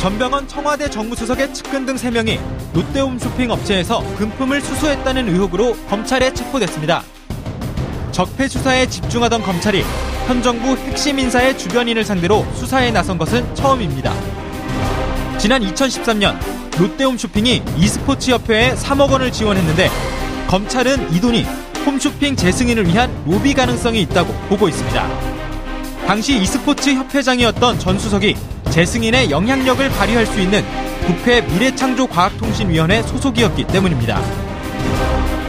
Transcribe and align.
전병헌 0.00 0.46
청와대 0.46 0.88
정무수석의 0.88 1.52
측근 1.52 1.84
등 1.84 1.96
3명이 1.96 2.38
롯데홈 2.72 3.18
쇼핑 3.18 3.50
업체에서 3.50 4.00
금품을 4.16 4.60
수수했다는 4.60 5.28
의혹으로 5.28 5.76
검찰에 5.88 6.32
체포됐습니다. 6.32 7.02
적폐 8.12 8.46
수사에 8.46 8.86
집중하던 8.86 9.42
검찰이 9.42 9.82
현 10.28 10.42
정부 10.42 10.76
핵심 10.76 11.18
인사의 11.18 11.58
주변인을 11.58 12.04
상대로 12.04 12.46
수사에 12.54 12.92
나선 12.92 13.18
것은 13.18 13.54
처음입니다. 13.56 14.14
지난 15.38 15.62
2013년 15.62 16.38
롯데홈 16.78 17.18
쇼핑이 17.18 17.62
e스포츠 17.78 18.30
협회에 18.30 18.74
3억 18.74 19.10
원을 19.10 19.32
지원했는데 19.32 19.90
검찰은 20.46 21.12
이 21.12 21.20
돈이 21.20 21.44
홈쇼핑 21.84 22.36
재승인을 22.36 22.86
위한 22.86 23.10
로비 23.26 23.54
가능성이 23.54 24.02
있다고 24.02 24.32
보고 24.48 24.68
있습니다. 24.68 25.08
당시 26.06 26.38
e스포츠 26.38 26.94
협회장이었던 26.94 27.78
전 27.78 27.98
수석이 27.98 28.36
재승인의 28.70 29.30
영향력을 29.30 29.88
발휘할 29.90 30.26
수 30.26 30.40
있는 30.40 30.64
국회 31.06 31.40
미래창조과학통신위원회 31.42 33.02
소속이었기 33.02 33.64
때문입니다. 33.68 34.20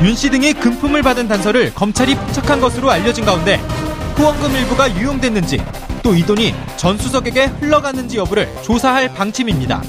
윤 0.01 0.15
씨 0.15 0.29
등이 0.29 0.53
금품을 0.53 1.01
받은 1.03 1.27
단서를 1.27 1.73
검찰이 1.73 2.15
포착한 2.15 2.61
것으로 2.61 2.89
알려진 2.89 3.25
가운데 3.25 3.57
후원금 4.15 4.51
일부가 4.55 4.89
유용됐는지 4.95 5.61
또 6.01 6.15
이 6.15 6.25
돈이 6.25 6.55
전 6.77 6.97
수석에게 6.97 7.45
흘러갔는지 7.59 8.17
여부를 8.17 8.49
조사할 8.63 9.13
방침입니다. 9.13 9.83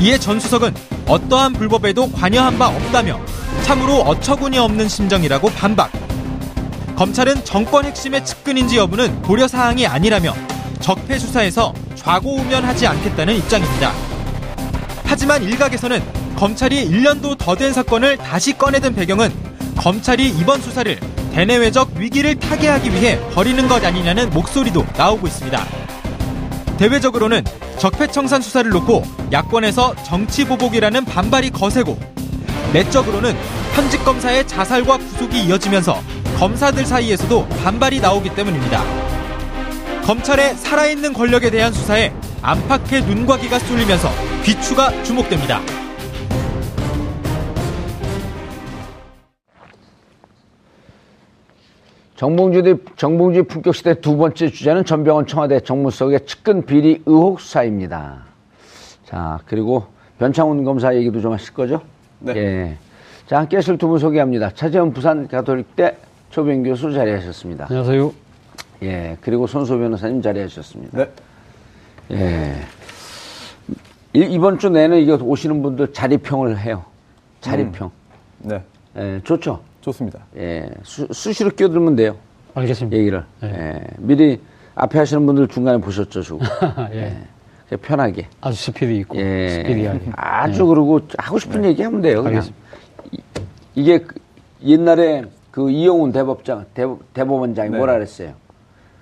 이에 0.00 0.18
전 0.18 0.40
수석은 0.40 0.74
어떠한 1.06 1.52
불법에도 1.52 2.10
관여한 2.10 2.58
바 2.58 2.68
없다며 2.68 3.20
참으로 3.62 3.98
어처구니 4.00 4.58
없는 4.58 4.88
심정이라고 4.88 5.50
반박. 5.50 5.92
검찰은 6.96 7.44
정권 7.44 7.84
핵심의 7.84 8.24
측근인지 8.24 8.78
여부는 8.78 9.22
고려 9.22 9.46
사항이 9.46 9.86
아니라며 9.86 10.34
적폐 10.80 11.18
수사에서 11.18 11.74
좌고우면하지 12.04 12.86
않겠다는 12.86 13.34
입장입니다. 13.36 13.92
하지만 15.06 15.42
일각에서는 15.42 16.02
검찰이 16.36 16.88
1년도 16.90 17.38
더 17.38 17.54
된 17.54 17.72
사건을 17.72 18.16
다시 18.18 18.56
꺼내든 18.56 18.94
배경은 18.94 19.32
검찰이 19.76 20.28
이번 20.28 20.60
수사를 20.60 20.98
대내외적 21.32 21.92
위기를 21.96 22.34
타개하기 22.38 22.92
위해 22.92 23.18
벌이는 23.30 23.66
것 23.68 23.84
아니냐는 23.84 24.30
목소리도 24.30 24.84
나오고 24.96 25.26
있습니다. 25.26 25.64
대외적으로는 26.78 27.44
적폐청산 27.78 28.42
수사를 28.42 28.70
놓고 28.70 29.02
야권에서 29.32 29.94
정치보복이라는 30.04 31.04
반발이 31.04 31.50
거세고 31.50 31.98
내적으로는 32.72 33.34
현직 33.74 34.04
검사의 34.04 34.46
자살과 34.46 34.98
구속이 34.98 35.44
이어지면서 35.44 36.00
검사들 36.38 36.84
사이에서도 36.84 37.48
반발이 37.62 38.00
나오기 38.00 38.34
때문입니다. 38.34 39.03
검찰의 40.04 40.54
살아있는 40.56 41.14
권력에 41.14 41.50
대한 41.50 41.72
수사에 41.72 42.12
안팎의 42.42 43.04
눈과 43.06 43.38
귀가 43.38 43.58
쏠리면서 43.58 44.08
귀추가 44.44 44.90
주목됩니다. 45.02 45.60
정봉주, 52.16 52.84
정봉주 52.96 53.44
품격시대 53.44 54.00
두 54.02 54.18
번째 54.18 54.50
주제는 54.50 54.84
전병헌 54.84 55.26
청와대 55.26 55.60
정무수석의 55.60 56.26
측근 56.26 56.66
비리 56.66 57.02
의혹 57.06 57.40
수사입니다. 57.40 58.24
자, 59.06 59.40
그리고 59.46 59.86
변창훈 60.18 60.64
검사 60.64 60.94
얘기도 60.94 61.22
좀 61.22 61.32
하실 61.32 61.54
거죠? 61.54 61.80
네. 62.20 62.36
예. 62.36 62.76
자, 63.26 63.38
함께 63.38 63.56
하실 63.56 63.78
두분 63.78 63.98
소개합니다. 63.98 64.50
차재현 64.50 64.92
부산 64.92 65.26
가톨릭대 65.28 65.96
초빙 66.30 66.62
교수 66.62 66.92
자리하셨습니다. 66.92 67.66
안녕하세요. 67.70 68.23
예. 68.82 69.16
그리고 69.20 69.46
손소 69.46 69.78
변호사님 69.78 70.20
자리하셨습니다. 70.22 70.98
네. 70.98 71.10
예. 72.12 72.54
이- 74.12 74.20
이번 74.34 74.58
주 74.58 74.68
내내 74.68 75.00
이거 75.00 75.16
오시는 75.20 75.62
분들 75.62 75.92
자리평을 75.92 76.58
해요. 76.58 76.84
자리평. 77.40 77.90
네. 78.38 78.62
예, 78.96 79.20
좋죠? 79.24 79.60
좋습니다. 79.80 80.20
예. 80.36 80.68
수, 80.82 81.06
수시로 81.12 81.50
끼어들면 81.50 81.96
돼요. 81.96 82.16
알겠습니다. 82.54 82.96
얘기를. 82.96 83.24
네. 83.40 83.48
예. 83.52 83.80
미리 83.98 84.40
앞에 84.76 84.98
하시는 84.98 85.24
분들 85.26 85.48
중간에 85.48 85.78
보셨죠, 85.78 86.22
주. 86.22 86.38
예. 86.92 87.16
그냥 87.68 87.80
편하게. 87.82 88.26
아주 88.40 88.56
스피드 88.62 88.92
있고 88.92 89.18
예. 89.18 89.48
스피디하게. 89.50 90.00
아주 90.16 90.66
그러고 90.66 91.00
하고 91.18 91.38
싶은 91.38 91.64
얘기 91.64 91.82
하면 91.82 92.00
돼요. 92.02 92.22
그냥. 92.22 92.36
알겠습니다. 92.42 92.64
이, 93.76 93.82
게그 93.84 94.14
옛날에 94.64 95.24
그 95.50 95.70
이용훈 95.70 96.12
대법장, 96.12 96.66
대, 96.74 96.84
대법원장이 97.12 97.70
네. 97.70 97.76
뭐라 97.78 97.94
그랬어요? 97.94 98.34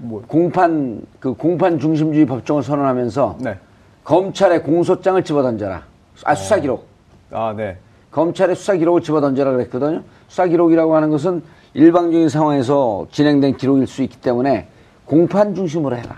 뭐. 0.03 0.23
공판, 0.27 1.03
그 1.21 1.35
공판 1.35 1.79
중심주의 1.79 2.27
법정을 2.27 2.63
선언하면서 2.63 3.39
네. 3.41 3.57
검찰의 4.05 4.63
공소장을 4.65 5.23
집어던져라. 5.23 5.83
아, 6.25 6.35
수사 6.35 6.59
기록. 6.59 6.87
아, 7.31 7.55
네. 7.57 7.77
검찰의 8.11 8.57
수사 8.57 8.75
기록을 8.75 9.01
집어던져라 9.01 9.53
그랬거든요. 9.53 10.03
수사 10.29 10.47
기록이라고 10.47 10.95
하는 10.97 11.11
것은 11.11 11.43
일방적인 11.75 12.29
상황에서 12.29 13.07
진행된 13.11 13.57
기록일 13.57 13.87
수 13.87 14.03
있기 14.03 14.21
때문에 14.21 14.67
공판 15.07 15.55
중심으로 15.55 15.97
해라. 15.97 16.17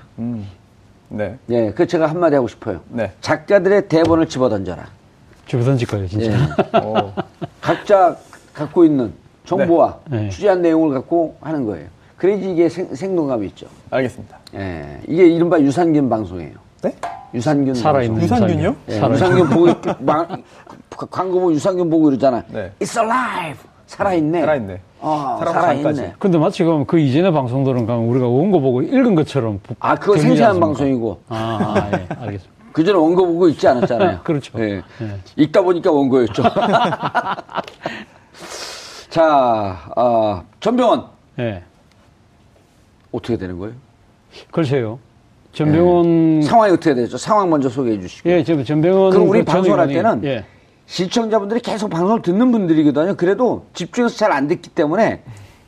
네. 1.09 1.39
예, 1.51 1.71
그 1.71 1.87
제가 1.87 2.07
한마디 2.07 2.35
하고 2.35 2.49
싶어요. 2.49 2.81
네. 2.89 3.13
작가들의 3.21 3.89
대본을 3.89 4.29
집어던져라. 4.29 4.87
집어던질 5.47 5.87
거예요, 5.87 6.09
진짜. 6.09 6.33
예. 6.33 6.37
어, 6.79 7.13
각자 7.61 8.17
갖고 8.53 8.85
있는 8.85 9.13
정보와 9.45 10.01
네. 10.11 10.23
네. 10.23 10.29
취재한 10.31 10.63
내용을 10.63 10.95
갖고 10.95 11.37
하는 11.41 11.65
거예요. 11.67 11.87
그래야지 12.25 12.53
이게 12.53 12.69
생, 12.71 12.95
생동감이 12.95 13.49
있죠. 13.49 13.67
알겠습니다. 13.91 14.39
예, 14.55 14.99
이게 15.07 15.27
이른바 15.27 15.61
유산균 15.61 16.09
방송이에요. 16.09 16.55
네? 16.81 16.97
유산균 17.35 17.75
살아있는 17.75 18.19
방송. 18.19 18.37
유산균이요? 18.39 18.77
예. 18.89 18.97
유산균 18.97 19.51
보고 19.51 19.67
막, 20.01 20.29
광고 21.11 21.39
보면 21.41 21.53
유산균 21.57 21.91
보고 21.91 22.09
이러잖아. 22.09 22.43
네. 22.49 22.73
It's 22.81 22.99
alive. 22.99 23.59
살아있네. 23.87 24.41
살아있네. 24.41 24.81
어, 25.01 25.39
살아있네. 25.45 26.15
근데 26.19 26.39
마치 26.39 26.65
그그 26.65 26.99
이전의 26.99 27.31
방송들은 27.31 27.85
가면 27.85 28.07
우리가 28.07 28.27
원고 28.27 28.59
보고 28.59 28.81
읽은 28.81 29.15
것처럼 29.17 29.61
부- 29.63 29.75
아, 29.81 29.95
그거 29.95 30.17
생생한? 30.17 30.59
방송이고. 30.59 31.21
아, 31.29 31.75
아, 31.77 31.91
예, 31.93 32.07
알겠습니다. 32.09 32.55
그 32.73 32.83
전에 32.83 32.97
원고 32.99 33.27
보고 33.27 33.49
읽지 33.49 33.69
않았잖아요. 33.69 34.21
그렇죠. 34.25 34.59
예. 34.61 34.77
예. 35.03 35.19
읽다 35.37 35.61
보니까 35.61 35.93
원고였죠. 35.93 36.43
자, 39.11 39.77
어, 39.95 40.43
전병헌 40.61 41.05
예. 41.41 41.63
어떻게 43.15 43.37
되는 43.37 43.59
거예요? 43.59 43.75
글쎄요. 44.51 44.99
전병헌 45.53 46.43
상황이 46.43 46.73
어떻게 46.73 46.95
되죠? 46.95 47.17
상황 47.17 47.49
먼저 47.49 47.69
소개해 47.69 48.01
주시고. 48.01 48.29
예, 48.29 48.43
저 48.43 48.61
전병헌 48.63 49.11
그럼 49.13 49.29
우리 49.29 49.39
그 49.41 49.45
방송을 49.45 49.79
할전 49.79 50.21
때는 50.21 50.25
예. 50.25 50.45
시청자분들이 50.87 51.61
계속 51.61 51.89
방송을 51.91 52.23
듣는 52.23 52.51
분들이거든요. 52.51 53.15
그래도 53.15 53.67
집중해서 53.73 54.17
잘 54.17 54.33
안 54.33 54.49
듣기 54.49 54.71
때문에 54.71 55.23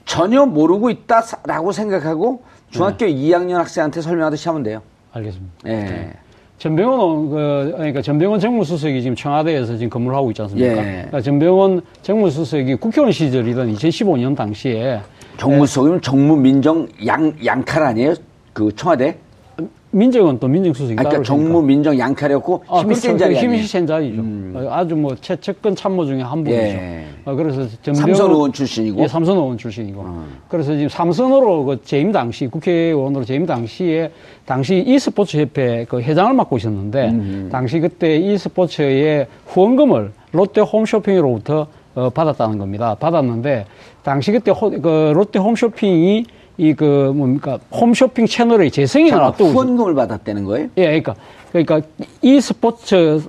전혀 0.04 0.44
모르고 0.44 0.90
있다라고 0.90 1.70
생각하고 1.72 2.43
중학교 2.70 3.06
네. 3.06 3.14
2학년 3.14 3.54
학생한테 3.54 4.00
설명하듯이 4.02 4.48
하면 4.48 4.62
돼요. 4.64 4.82
알겠습니다. 5.12 5.54
예. 5.69 6.12
전병헌 6.58 7.31
그 7.31 7.73
그러니까 7.76 8.00
전병헌 8.03 8.41
정무수석이 8.41 9.03
지금 9.03 9.14
청와대에서 9.14 9.76
지금 9.76 9.91
근무를 9.91 10.17
하고 10.17 10.31
있지 10.31 10.41
않습니까? 10.43 10.79
예. 10.79 10.82
그러니까 10.93 11.20
전병헌 11.20 11.82
정무수석이 12.03 12.76
국회의원 12.76 13.12
시절이던 13.12 13.75
2015년 13.75 14.35
당시에 14.35 15.00
정무수석이면 15.37 16.00
정무 16.00 16.37
민정 16.37 16.88
양 17.06 17.35
양칼 17.44 17.82
아니에요? 17.82 18.14
그 18.55 18.75
청와대? 18.75 19.19
민정은 20.00 20.38
또 20.38 20.46
민정수석이 20.46 20.96
따로 20.96 21.08
그러니까. 21.08 21.26
정무 21.26 21.62
민정 21.62 21.98
양칼이었고 21.98 22.64
아, 22.69 22.81
힘이 22.81 22.94
센 22.94 23.12
그렇죠. 23.16 23.25
자리 23.25 23.34
힘이 23.37 23.48
아니에요? 23.54 23.66
센 23.66 23.87
자리죠. 23.87 24.22
어, 24.54 24.69
아주 24.70 24.94
뭐 24.94 25.14
최측근 25.20 25.75
참모 25.75 26.04
중에 26.04 26.20
한 26.20 26.44
분이죠. 26.44 26.62
예. 26.62 27.04
어, 27.25 27.34
그래서 27.34 27.66
전병 27.82 27.94
삼선 27.94 28.31
의원 28.31 28.52
출신이고? 28.52 29.00
어. 29.00 29.02
예, 29.04 29.08
삼선 29.08 29.37
의원 29.37 29.56
출신이고. 29.56 30.06
그래서 30.48 30.72
지금 30.75 30.88
삼선으로 30.88 31.64
그 31.64 31.82
재임 31.82 32.12
당시 32.12 32.46
국회의원으로 32.46 33.25
재임 33.25 33.46
당시에 33.46 34.10
당시 34.44 34.84
e스포츠 34.87 35.38
협회 35.38 35.87
그 35.88 36.00
회장을 36.00 36.32
맡고 36.34 36.58
있었는데 36.58 37.08
음. 37.08 37.48
당시 37.50 37.81
그때 37.81 38.16
e스포츠의 38.19 39.26
후원금을 39.46 40.12
롯데 40.32 40.60
홈쇼핑으로부터 40.60 41.66
어, 41.94 42.10
받았다는 42.10 42.58
겁니다. 42.58 42.94
받았는데 43.00 43.64
당시 44.02 44.31
그때 44.31 44.50
호- 44.50 44.70
그 44.70 45.12
롯데 45.14 45.38
홈쇼핑이 45.38 46.26
이 46.58 46.73
그 46.75 47.12
뭡니까 47.14 47.58
홈쇼핑 47.70 48.26
채널의 48.26 48.70
잠깐만, 48.70 49.29
앞두고 49.29 49.50
있- 49.50 49.53
후원금을 49.55 49.94
받았다는 49.94 50.44
거예요? 50.44 50.69
예, 50.79 50.85
그러니까 50.87 51.14
그러니까 51.53 51.81
e스포츠 52.23 53.20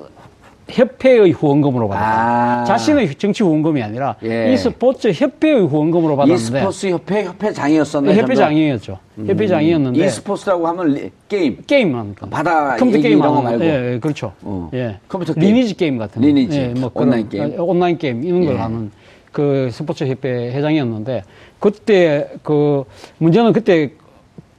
협회의 0.70 1.32
후원금으로 1.32 1.88
받았다. 1.88 2.62
아. 2.62 2.64
자신의 2.66 3.16
정치 3.16 3.42
후원금이 3.44 3.82
아니라 3.82 4.16
예. 4.24 4.52
e스포츠 4.52 5.12
협회의 5.14 5.66
후원금으로 5.66 6.18
받았는데 6.18 6.58
e스포츠 6.60 6.88
협회 6.90 7.24
협회장이었었나요? 7.24 8.14
네, 8.16 8.22
협회장이었죠. 8.22 8.98
협회장이었는데 9.28 10.06
e스포츠라고 10.06 10.68
하면 10.68 10.94
리- 10.94 11.12
게임. 11.30 11.58
게임만 11.66 12.16
바다 12.30 12.76
컴퓨터 12.76 13.02
게임 13.02 13.20
이런 13.20 13.34
거 13.36 13.42
말고. 13.42 13.64
예, 13.64 13.94
예, 13.94 14.00
그렇죠. 14.00 14.34
어. 14.42 14.70
예. 14.74 14.98
컴퓨터 15.08 15.34
게임. 15.34 15.54
리니지 15.54 15.76
게임 15.76 15.98
같은 15.98 16.22
거. 16.22 16.28
리니지. 16.28 16.58
예, 16.60 16.68
뭐 16.80 16.92
온라인 16.94 17.30
게임. 17.30 17.58
어, 17.60 17.64
온라인 17.64 17.98
게임 17.98 18.24
이런 18.24 18.44
걸 18.46 18.56
예. 18.56 18.60
하는 18.60 18.92
그 19.32 19.70
스포츠 19.72 20.04
협회 20.06 20.52
회장이었는데 20.52 21.24
그때 21.60 22.30
그 22.44 22.84
문제는 23.18 23.54
그때 23.54 23.92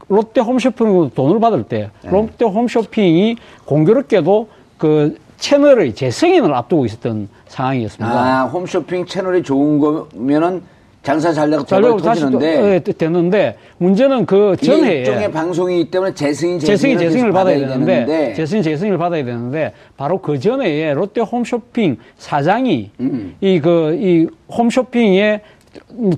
롯데 0.08 0.40
홈쇼핑으로 0.40 1.10
돈을 1.14 1.38
받을 1.40 1.64
때 1.64 1.90
예. 2.04 2.08
롯데 2.08 2.44
홈쇼핑이 2.44 3.36
공교롭게도 3.66 4.48
그 4.78 5.16
채널의 5.36 5.94
재승인을 5.94 6.52
앞두고 6.54 6.86
있었던 6.86 7.28
상황이었습니다. 7.46 8.12
아, 8.12 8.44
홈쇼핑 8.46 9.06
채널이 9.06 9.42
좋은 9.42 9.78
거면은 9.78 10.62
장사 11.02 11.32
잘 11.32 11.48
되고 11.48 11.64
잘 11.64 11.80
대박이 11.80 11.96
되고 11.96 12.06
다시 12.06 12.20
또 12.22 12.30
터지는데 12.32 12.74
예, 12.74 12.80
됐는데 12.80 13.56
문제는 13.78 14.26
그 14.26 14.56
전해에 14.60 14.98
일종의 14.98 15.30
방송이기 15.30 15.90
때문에 15.90 16.12
재승인 16.12 16.58
재승인 16.58 16.98
재승인을 16.98 17.30
계속 17.30 17.34
받아야 17.34 17.58
되는데 17.60 18.34
재승인 18.34 18.62
재승인을 18.62 18.98
받아야 18.98 19.24
되는데 19.24 19.72
바로 19.96 20.20
그 20.20 20.38
전에 20.38 20.92
롯데 20.92 21.20
홈쇼핑 21.20 21.96
사장이 22.18 22.90
음. 23.00 23.36
이그이 23.40 24.26
홈쇼핑에 24.50 25.40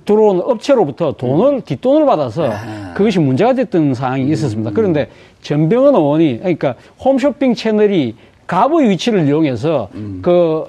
들어온 0.04 0.40
업체로부터 0.40 1.12
돈을 1.12 1.54
음. 1.54 1.62
뒷돈을 1.62 2.06
받아서 2.06 2.50
아. 2.50 2.94
그것이 2.94 3.18
문제가 3.18 3.52
됐던 3.54 3.94
상황이 3.94 4.24
음. 4.24 4.32
있었습니다. 4.32 4.70
그런데 4.74 5.08
전병헌 5.42 5.94
의원이 5.94 6.38
그러니까 6.38 6.74
홈쇼핑 7.04 7.54
채널이 7.54 8.14
갑의 8.46 8.88
위치를 8.90 9.26
이용해서 9.26 9.88
음. 9.94 10.20
그 10.22 10.64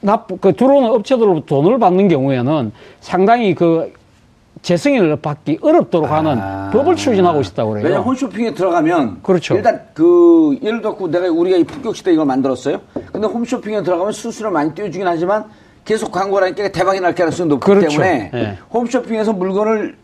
납, 0.00 0.28
그 0.40 0.52
들어오는 0.54 0.90
업체들로부터 0.90 1.46
돈을 1.46 1.78
받는 1.78 2.08
경우에는 2.08 2.72
상당히 3.00 3.54
그 3.54 3.92
재승인을 4.62 5.16
받기 5.16 5.58
어렵도록 5.60 6.10
하는 6.10 6.38
아. 6.40 6.70
법을 6.72 6.96
추진하고 6.96 7.40
있다고 7.40 7.70
그래요. 7.70 7.84
왜냐면 7.84 8.06
홈쇼핑에 8.06 8.54
들어가면 8.54 9.22
그렇죠. 9.22 9.54
일단 9.54 9.80
그 9.94 10.58
예를 10.62 10.82
들고 10.82 11.08
내가 11.08 11.28
우리가 11.30 11.56
이 11.56 11.64
품격시대 11.64 12.12
이걸 12.12 12.26
만들었어요. 12.26 12.80
근데 13.12 13.26
홈쇼핑에 13.26 13.82
들어가면 13.82 14.12
수수료 14.12 14.50
많이 14.50 14.74
띄워주긴 14.74 15.06
하지만 15.06 15.44
계속 15.86 16.10
광고라니까 16.12 16.68
대박이 16.68 17.00
날 17.00 17.14
가능성이 17.14 17.48
높기 17.48 17.64
그렇죠. 17.64 17.88
때문에 17.88 18.30
예. 18.34 18.58
홈쇼핑에서 18.74 19.32
물건을 19.32 19.94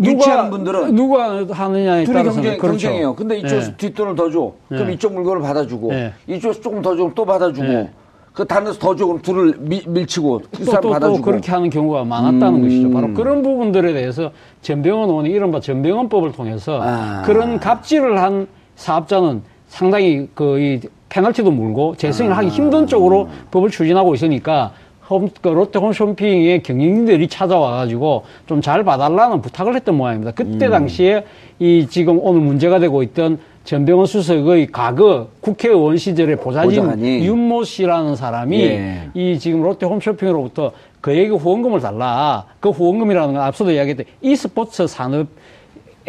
유치하는 0.00 0.48
분들은 0.50 0.94
누가 0.94 1.44
하느냐에 1.50 2.04
둘이 2.04 2.14
따라서 2.14 2.34
경쟁, 2.40 2.52
그렇죠. 2.58 2.78
경쟁해요. 2.86 3.14
근데 3.16 3.36
이쪽에서 3.38 3.70
예. 3.72 3.76
뒷돈을 3.76 4.14
더 4.14 4.30
줘. 4.30 4.52
그럼 4.68 4.88
예. 4.88 4.92
이쪽 4.94 5.12
물건을 5.12 5.42
받아주고 5.42 5.92
예. 5.92 6.12
이쪽에서 6.28 6.60
조금 6.60 6.80
더 6.80 6.94
주면 6.94 7.12
또 7.16 7.24
받아주고 7.24 7.66
예. 7.66 7.90
그 8.32 8.46
다른 8.46 8.66
데서 8.66 8.78
더 8.78 8.94
줘. 8.94 9.06
그럼 9.06 9.20
둘을 9.20 9.56
미- 9.58 9.82
밀치고 9.84 10.42
그 10.56 10.64
또, 10.64 10.70
또, 10.70 10.80
또 10.82 10.90
받아주고. 10.90 11.22
그렇게 11.22 11.50
하는 11.50 11.68
경우가 11.68 12.04
많았다는 12.04 12.54
음. 12.54 12.62
것이죠. 12.62 12.90
바로 12.92 13.12
그런 13.12 13.42
부분들에 13.42 13.92
대해서 13.92 14.30
전병헌 14.62 15.08
의원이 15.10 15.30
이른바 15.30 15.58
전병헌법을 15.58 16.30
통해서 16.30 16.78
아. 16.80 17.22
그런 17.26 17.58
갑질을 17.58 18.22
한 18.22 18.46
사업자는 18.76 19.42
상당히 19.66 20.28
그 20.34 20.60
이 20.60 20.80
페널티도 21.08 21.50
물고 21.50 21.96
재승인을 21.96 22.34
아. 22.34 22.38
하기 22.38 22.48
힘든 22.50 22.86
쪽으로 22.86 23.28
법을 23.50 23.70
추진하고 23.70 24.14
있으니까 24.14 24.72
홈, 25.10 25.28
그 25.40 25.48
롯데 25.48 25.78
홈쇼핑의 25.78 26.62
경영인들이 26.62 27.28
찾아와가지고 27.28 28.24
좀 28.46 28.58
잘 28.60 28.84
봐달라는 28.84 29.40
부탁을 29.40 29.74
했던 29.76 29.96
모양입니다. 29.96 30.32
그때 30.32 30.66
음. 30.66 30.70
당시에 30.70 31.24
이 31.58 31.86
지금 31.88 32.18
오늘 32.20 32.40
문제가 32.42 32.78
되고 32.78 33.02
있던 33.02 33.38
전병헌 33.64 34.06
수석의 34.06 34.66
과거 34.72 35.28
국회의원 35.40 35.96
시절의 35.96 36.36
보좌진 36.36 36.82
보좌관이. 36.82 37.24
윤모 37.26 37.64
씨라는 37.64 38.16
사람이 38.16 38.60
예. 38.60 39.08
이 39.14 39.38
지금 39.38 39.62
롯데 39.62 39.86
홈쇼핑으로부터 39.86 40.72
그에게 41.00 41.30
후원금을 41.30 41.80
달라. 41.80 42.44
그 42.60 42.70
후원금이라는 42.70 43.34
건 43.34 43.42
앞서도 43.42 43.70
이야기했던 43.70 44.06
e스포츠 44.20 44.86
산업 44.86 45.28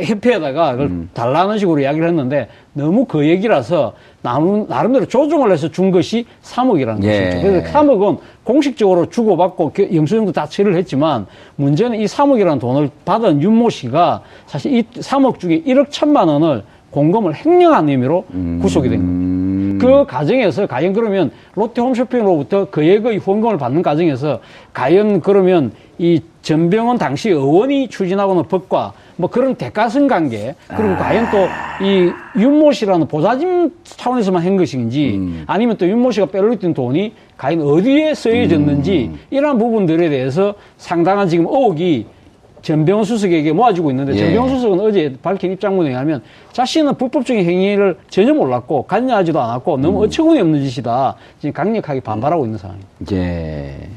협회에다가 0.04 0.72
그걸 0.72 0.88
음. 0.88 1.10
달라는 1.14 1.58
식으로 1.58 1.80
이야기를 1.82 2.08
했는데 2.08 2.48
너무 2.74 3.06
그 3.06 3.26
얘기라서 3.28 3.94
나름, 4.22 4.68
나름대로 4.68 5.06
조정을 5.06 5.52
해서 5.52 5.70
준 5.70 5.92
것이 5.92 6.26
3억이라는 6.44 7.04
예. 7.04 7.30
것이죠. 7.30 7.42
그래서 7.48 7.68
3억은 7.72 8.18
공식적으로 8.44 9.10
주고받고 9.10 9.72
겨- 9.74 9.94
영수증도 9.94 10.32
다 10.32 10.46
처리를 10.46 10.76
했지만 10.78 11.26
문제는 11.56 12.00
이 12.00 12.06
3억이라는 12.06 12.60
돈을 12.60 12.90
받은 13.06 13.42
윤모 13.42 13.70
씨가 13.70 14.22
사실 14.46 14.74
이 14.76 14.84
3억 14.84 15.40
중에 15.40 15.62
1억 15.64 15.88
천만 15.90 16.28
원을 16.28 16.64
공금을 16.92 17.34
횡령한 17.46 17.88
혐의로 17.90 18.26
구속이 18.62 18.90
된 18.90 19.00
겁니다. 19.00 19.40
그 19.80 20.06
과정에서 20.08 20.66
과연 20.68 20.92
그러면 20.92 21.32
롯데 21.56 21.82
홈쇼핑으로부터 21.82 22.66
그액의 22.70 23.18
후원금을 23.20 23.58
받는 23.58 23.82
과정에서 23.82 24.40
과연 24.74 25.22
그러면 25.22 25.72
이 25.98 26.20
전병헌 26.42 26.98
당시 26.98 27.30
의원이 27.30 27.88
추진하고는 27.88 28.44
법과 28.50 28.92
뭐 29.20 29.30
그런 29.30 29.54
대가성 29.56 30.08
관계 30.08 30.56
그리고 30.68 30.96
과연 30.96 31.30
또 31.30 31.48
이 31.82 32.12
윤모 32.38 32.74
씨라는 32.74 33.08
보좌진 33.08 33.72
차원에서만 33.84 34.44
한 34.46 34.58
것인지 34.58 35.44
아니면 35.48 35.78
또 35.78 35.88
윤모 35.88 36.12
씨가 36.12 36.26
빼돌렸던 36.28 36.74
돈이 36.74 37.14
과연 37.38 37.62
어디에 37.62 38.14
쓰여졌는지 38.14 39.12
이러한 39.30 39.58
부분들에 39.58 40.10
대해서 40.10 40.56
상당한 40.78 41.30
지금 41.30 41.46
의혹이 41.46 42.06
전병헌 42.62 43.06
수석에게 43.06 43.54
모아지고 43.54 43.92
있는데 43.92 44.14
예. 44.16 44.18
전병헌 44.18 44.50
수석은 44.50 44.80
어제 44.82 45.16
밝힌 45.22 45.54
입장문에 45.54 45.90
의하면 45.92 46.22
자신은 46.52 46.96
불법적인 46.96 47.46
행위를 47.46 47.96
전혀 48.10 48.34
몰랐고 48.34 48.84
관여하지도 48.84 49.40
않았고 49.40 49.78
너무 49.78 50.04
어처구니 50.04 50.42
없는 50.42 50.62
짓이다. 50.68 51.16
지금 51.40 51.54
강력하게 51.54 52.02
반발하고 52.02 52.44
있는 52.44 52.58
상황입니다. 52.58 52.92
예. 53.14 53.88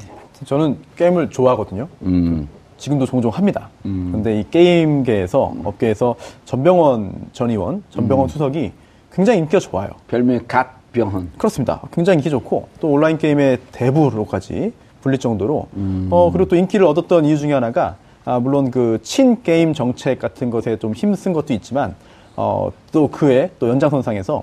저는 0.44 0.76
게임을 0.96 1.30
좋아하거든요. 1.30 1.88
음. 2.02 2.46
지금도 2.82 3.06
종종 3.06 3.30
합니다. 3.30 3.68
근데 3.84 4.40
이 4.40 4.44
게임계에서 4.50 5.54
업계에서 5.64 6.16
전병헌 6.46 7.12
전 7.32 7.48
의원, 7.50 7.84
전병헌 7.90 8.26
수석이 8.28 8.72
굉장히 9.12 9.38
인기가 9.38 9.60
좋아요. 9.60 9.90
별명이 10.08 10.40
갓병헌. 10.48 11.30
그렇습니다. 11.38 11.80
굉장히 11.92 12.16
인기 12.18 12.28
좋고 12.28 12.66
또 12.80 12.88
온라인 12.88 13.18
게임의 13.18 13.58
대부로까지 13.70 14.72
불릴 15.00 15.20
정도로 15.20 15.68
어 16.10 16.30
그리고 16.32 16.48
또 16.48 16.56
인기를 16.56 16.84
얻었던 16.86 17.24
이유 17.24 17.38
중에 17.38 17.52
하나가 17.52 17.94
아 18.24 18.40
물론 18.40 18.72
그 18.72 18.98
친 19.02 19.42
게임 19.44 19.74
정책 19.74 20.18
같은 20.18 20.50
것에 20.50 20.76
좀 20.80 20.92
힘쓴 20.92 21.32
것도 21.32 21.52
있지만 21.54 21.94
어또 22.34 23.08
그에 23.12 23.50
또 23.60 23.68
연장선상에서 23.68 24.42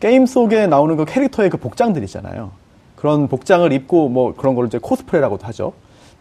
게임 0.00 0.26
속에 0.26 0.66
나오는 0.66 0.96
그 0.96 1.04
캐릭터의 1.04 1.50
그 1.50 1.56
복장들 1.56 2.02
있잖아요. 2.02 2.50
그런 2.96 3.28
복장을 3.28 3.70
입고 3.72 4.08
뭐 4.08 4.34
그런 4.36 4.56
걸 4.56 4.66
이제 4.66 4.78
코스프레라고도 4.78 5.46
하죠. 5.46 5.72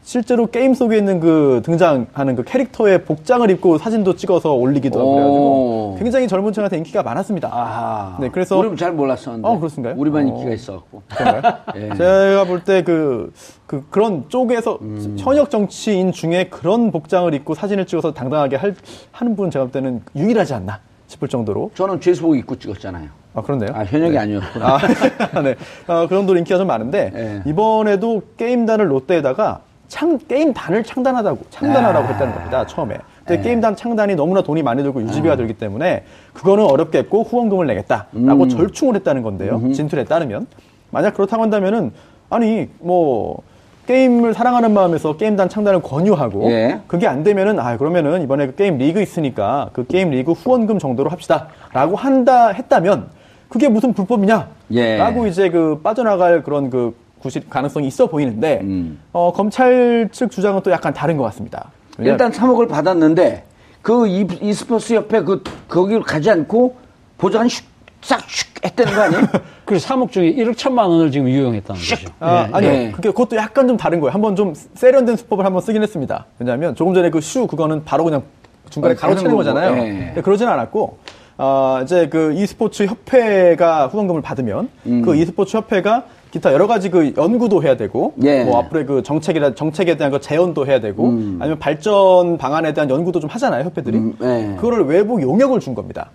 실제로 0.05 0.45
게임 0.45 0.75
속에 0.75 0.97
있는 0.97 1.19
그 1.19 1.62
등장하는 1.65 2.35
그 2.35 2.43
캐릭터의 2.43 3.03
복장을 3.05 3.50
입고 3.50 3.79
사진도 3.79 4.15
찍어서 4.15 4.53
올리기도 4.53 5.00
하고 5.00 5.09
오. 5.09 5.15
그래가지고 5.15 5.95
굉장히 5.97 6.27
젊은 6.27 6.53
층한테 6.53 6.77
인기가 6.77 7.01
많았습니다. 7.01 7.50
아하. 7.51 8.17
네, 8.21 8.29
그래서 8.29 8.59
우리는 8.59 8.77
잘 8.77 8.91
몰랐었는데. 8.93 9.47
어, 9.47 9.57
그렇습니까요? 9.57 10.00
우리만 10.00 10.25
어. 10.25 10.27
인기가 10.27 10.51
있어갖고. 10.53 11.01
그런가요? 11.09 11.53
예. 11.75 11.89
제가 11.95 12.43
볼 12.45 12.63
때 12.63 12.83
그, 12.83 13.33
그, 13.65 13.83
그런 13.89 14.25
쪽에서 14.29 14.77
음. 14.81 15.15
현역 15.19 15.50
정치인 15.50 16.12
중에 16.12 16.50
그런 16.50 16.91
복장을 16.91 17.33
입고 17.33 17.55
사진을 17.55 17.85
찍어서 17.88 18.13
당당하게 18.13 18.57
할, 18.57 18.75
하는 19.12 19.35
분은 19.35 19.50
제가 19.50 19.65
볼 19.65 19.71
때는 19.71 20.01
유일하지 20.15 20.53
않나 20.53 20.81
싶을 21.07 21.27
정도로. 21.27 21.71
저는 21.74 22.00
죄수복 22.00 22.38
입고 22.38 22.59
찍었잖아요. 22.59 23.09
아, 23.33 23.41
그런데요? 23.41 23.71
아, 23.74 23.83
현역이 23.83 24.17
아니었구나. 24.17 24.77
아, 25.33 25.41
네. 25.41 25.55
어, 25.88 26.05
그런 26.07 26.21
정도로 26.21 26.38
인기가 26.38 26.59
좀 26.59 26.67
많은데, 26.67 27.12
예. 27.15 27.50
이번에도 27.50 28.21
게임단을 28.38 28.91
롯데에다가 28.91 29.62
창, 29.88 30.18
게임단을 30.18 30.84
창단하다고, 30.84 31.39
창단하라고 31.50 32.08
아. 32.08 32.12
했다는 32.12 32.34
겁니다, 32.34 32.65
처음에. 32.65 32.98
근데 33.25 33.39
예. 33.39 33.44
게임단 33.44 33.75
창단이 33.75 34.15
너무나 34.15 34.42
돈이 34.42 34.62
많이 34.62 34.84
들고 34.84 35.01
유지비가 35.01 35.36
들기 35.36 35.54
때문에 35.54 36.04
그거는 36.34 36.65
어렵겠고 36.65 37.24
후원금을 37.24 37.65
내겠다라고 37.68 38.44
음. 38.44 38.50
절충을 38.50 38.96
했다는 38.96 39.24
건데요. 39.24 39.62
진술에 39.74 40.04
따르면. 40.06 40.48
만약 40.92 41.15
그렇다고 41.15 41.42
한다면은, 41.44 41.92
아니, 42.30 42.70
뭐, 42.80 43.42
게임을 43.88 44.34
사랑하는 44.34 44.74
마음에서 44.74 45.15
게임단 45.15 45.50
창단을 45.50 45.82
권유하고 45.82 46.50
예. 46.51 46.80
그게 46.88 47.08
안 47.08 47.24
되면은 47.24 47.60
아 47.60 47.77
그러면은 47.77 48.24
이번에 48.24 48.48
그 48.48 48.56
게임 48.56 48.77
리그 48.77 49.01
있으니까 49.01 49.70
그 49.74 49.86
게임 49.86 50.10
리그 50.10 50.32
후원금 50.32 50.80
정도로 50.80 51.10
합시다라고 51.12 51.96
한다 51.96 52.48
했다면 52.48 53.10
그게 53.48 53.70
무슨 53.70 53.94
불법이냐? 53.94 54.48
예. 54.72 54.98
라고 54.98 55.27
이제 55.27 55.50
그 55.50 55.80
빠져나갈 55.84 56.42
그런 56.42 56.70
그 56.70 56.96
구실 57.25 57.41
가능성이 57.50 57.88
있어 57.88 58.05
보이는데 58.05 58.60
음. 58.62 59.00
어, 59.12 59.34
검찰 59.34 60.08
측 60.12 60.29
주장은 60.29 60.62
또 60.62 60.70
약간 60.70 60.94
다른 60.94 61.17
것 61.17 61.24
같습니다. 61.24 61.72
일단 61.98 62.32
3억을 62.32 62.70
받았는데 62.70 63.44
그 63.82 64.08
이, 64.08 64.27
e스포츠 64.41 64.94
협회 64.94 65.22
그 65.22 65.41
거기를 65.67 66.03
가지 66.03 66.29
않고 66.29 66.75
보좌관 67.17 67.48
슉싹슉 67.48 68.63
했다는 68.63 68.94
거 68.94 69.01
아니에요? 69.01 69.22
그래서 69.65 69.91
3억 69.96 70.12
중에 70.12 70.36
1억 70.36 70.55
천만 70.55 70.88
원을 70.88 71.10
지금 71.10 71.27
유용했다는 71.27 71.82
거죠. 71.82 72.08
아, 72.20 72.46
예, 72.48 72.53
아니요. 72.53 72.70
예. 72.72 72.91
그게 72.91 73.10
그것도 73.10 73.36
약간 73.38 73.67
좀 73.67 73.75
다른 73.75 74.00
거예요. 74.00 74.13
한번 74.13 74.36
좀 74.36 74.53
세련된 74.75 75.15
수법을 75.17 75.44
한번 75.46 75.62
쓰긴 75.63 75.82
했습니다. 75.82 76.25
왜냐하면 76.38 76.75
조금 76.75 76.94
전에 76.94 77.10
그 77.10 77.20
슈 77.22 77.48
그거는 77.48 77.84
바로 77.86 78.03
그냥 78.03 78.22
중간에 78.70 78.94
어, 78.94 78.98
가로채는 78.98 79.36
거잖아요. 79.36 79.77
예. 79.84 79.89
근데 80.08 80.22
그러진 80.22 80.48
않았고 80.48 81.00
아, 81.38 81.82
이제 81.84 82.08
그 82.08 82.34
e스포츠 82.34 82.86
협회가 82.86 83.88
후원금을 83.88 84.22
받으면 84.22 84.70
그 84.84 85.15
e스포츠 85.15 85.58
협회가 85.58 86.03
기타 86.36 86.51
여러 86.51 86.68
가지 86.68 86.89
그 86.89 87.13
연구도 87.15 87.63
해야 87.63 87.77
되고 87.77 88.12
예. 88.24 88.44
뭐 88.44 88.60
앞으로의 88.60 88.86
그 88.86 89.04
정책이라 89.04 89.56
정책에 89.56 89.96
대한 89.96 90.12
그 90.12 90.20
재현도 90.20 90.68
해야 90.68 90.82
되고 90.82 91.08
아니면 91.08 91.58
발전 91.60 92.38
방안에 92.38 92.74
대한 92.74 92.89
연구도 92.89 93.22
좀 93.22 93.30
하잖아요 93.30 93.63
협회들이 93.63 93.98
음, 93.98 94.13
예. 94.22 94.56
그거를 94.58 94.84
외부 94.84 95.22
용역을 95.22 95.62
준 95.62 95.74
겁니다. 95.75 96.10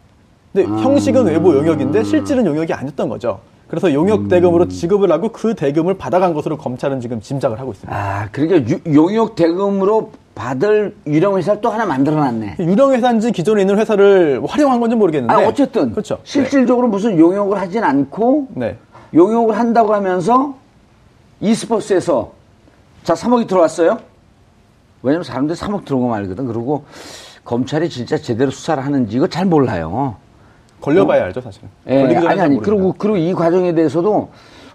근데 0.53 0.69
형식은 0.83 1.25
외부 1.25 1.57
용역인데 1.57 2.05
실질은 2.05 2.45
용역이 2.45 2.71
아니었던 2.71 3.09
거죠. 3.09 3.39
그래서 3.67 3.95
용역 3.95 4.29
대금으로 4.29 4.69
지급을 4.69 5.11
하고 5.11 5.31
그 5.31 5.55
대금을 5.55 5.95
받아간 5.95 6.35
것으로 6.35 6.59
검찰은 6.59 7.01
지금 7.01 7.23
짐작을 7.23 7.59
하고 7.59 7.71
있습니다. 7.73 7.97
아, 7.97 8.29
그러니까 8.31 8.71
유- 8.71 8.95
용역 8.95 9.37
대금으로 9.37 10.11
받을 10.35 10.97
유령 11.07 11.37
회사를 11.39 11.61
또 11.63 11.71
하나 11.71 11.87
만들어놨네. 11.87 12.57
유령 12.59 12.93
회사인지 12.93 13.31
기존에 13.33 13.63
있는 13.63 13.79
회사를 13.79 14.43
활용한 14.47 14.81
건지 14.81 14.97
모르겠는데. 14.97 15.33
아, 15.33 15.47
어쨌든 15.49 15.93
그렇죠. 15.93 16.19
실질적으로 16.25 16.89
무슨 16.89 17.19
용역을 17.19 17.59
하진 17.61 17.85
않고 17.85 18.49
네. 18.55 18.77
용역을 19.15 19.59
한다고 19.59 19.95
하면서 19.95 20.55
e스포츠에서 21.41 22.33
자 23.03 23.15
3억이 23.15 23.49
들어왔어요. 23.49 23.99
왜냐면 25.03 25.25
사람들이 25.25 25.59
3억 25.59 25.85
들어온 25.85 26.09
거 26.09 26.15
알거든. 26.15 26.47
그리고 26.47 26.85
검찰이 27.45 27.89
진짜 27.89 28.19
제대로 28.19 28.51
수사를 28.51 28.85
하는지 28.85 29.17
이거 29.17 29.27
잘 29.27 29.47
몰라요. 29.47 30.17
걸려봐야 30.81 31.25
알죠, 31.25 31.41
사실은. 31.41 31.69
예, 31.89 32.03
아니 32.05 32.15
잘 32.15 32.41
아니. 32.41 32.59
그리고 32.59 32.95
그리고 32.97 33.17
이 33.17 33.33
과정에 33.35 33.75
대해서도 33.75 34.31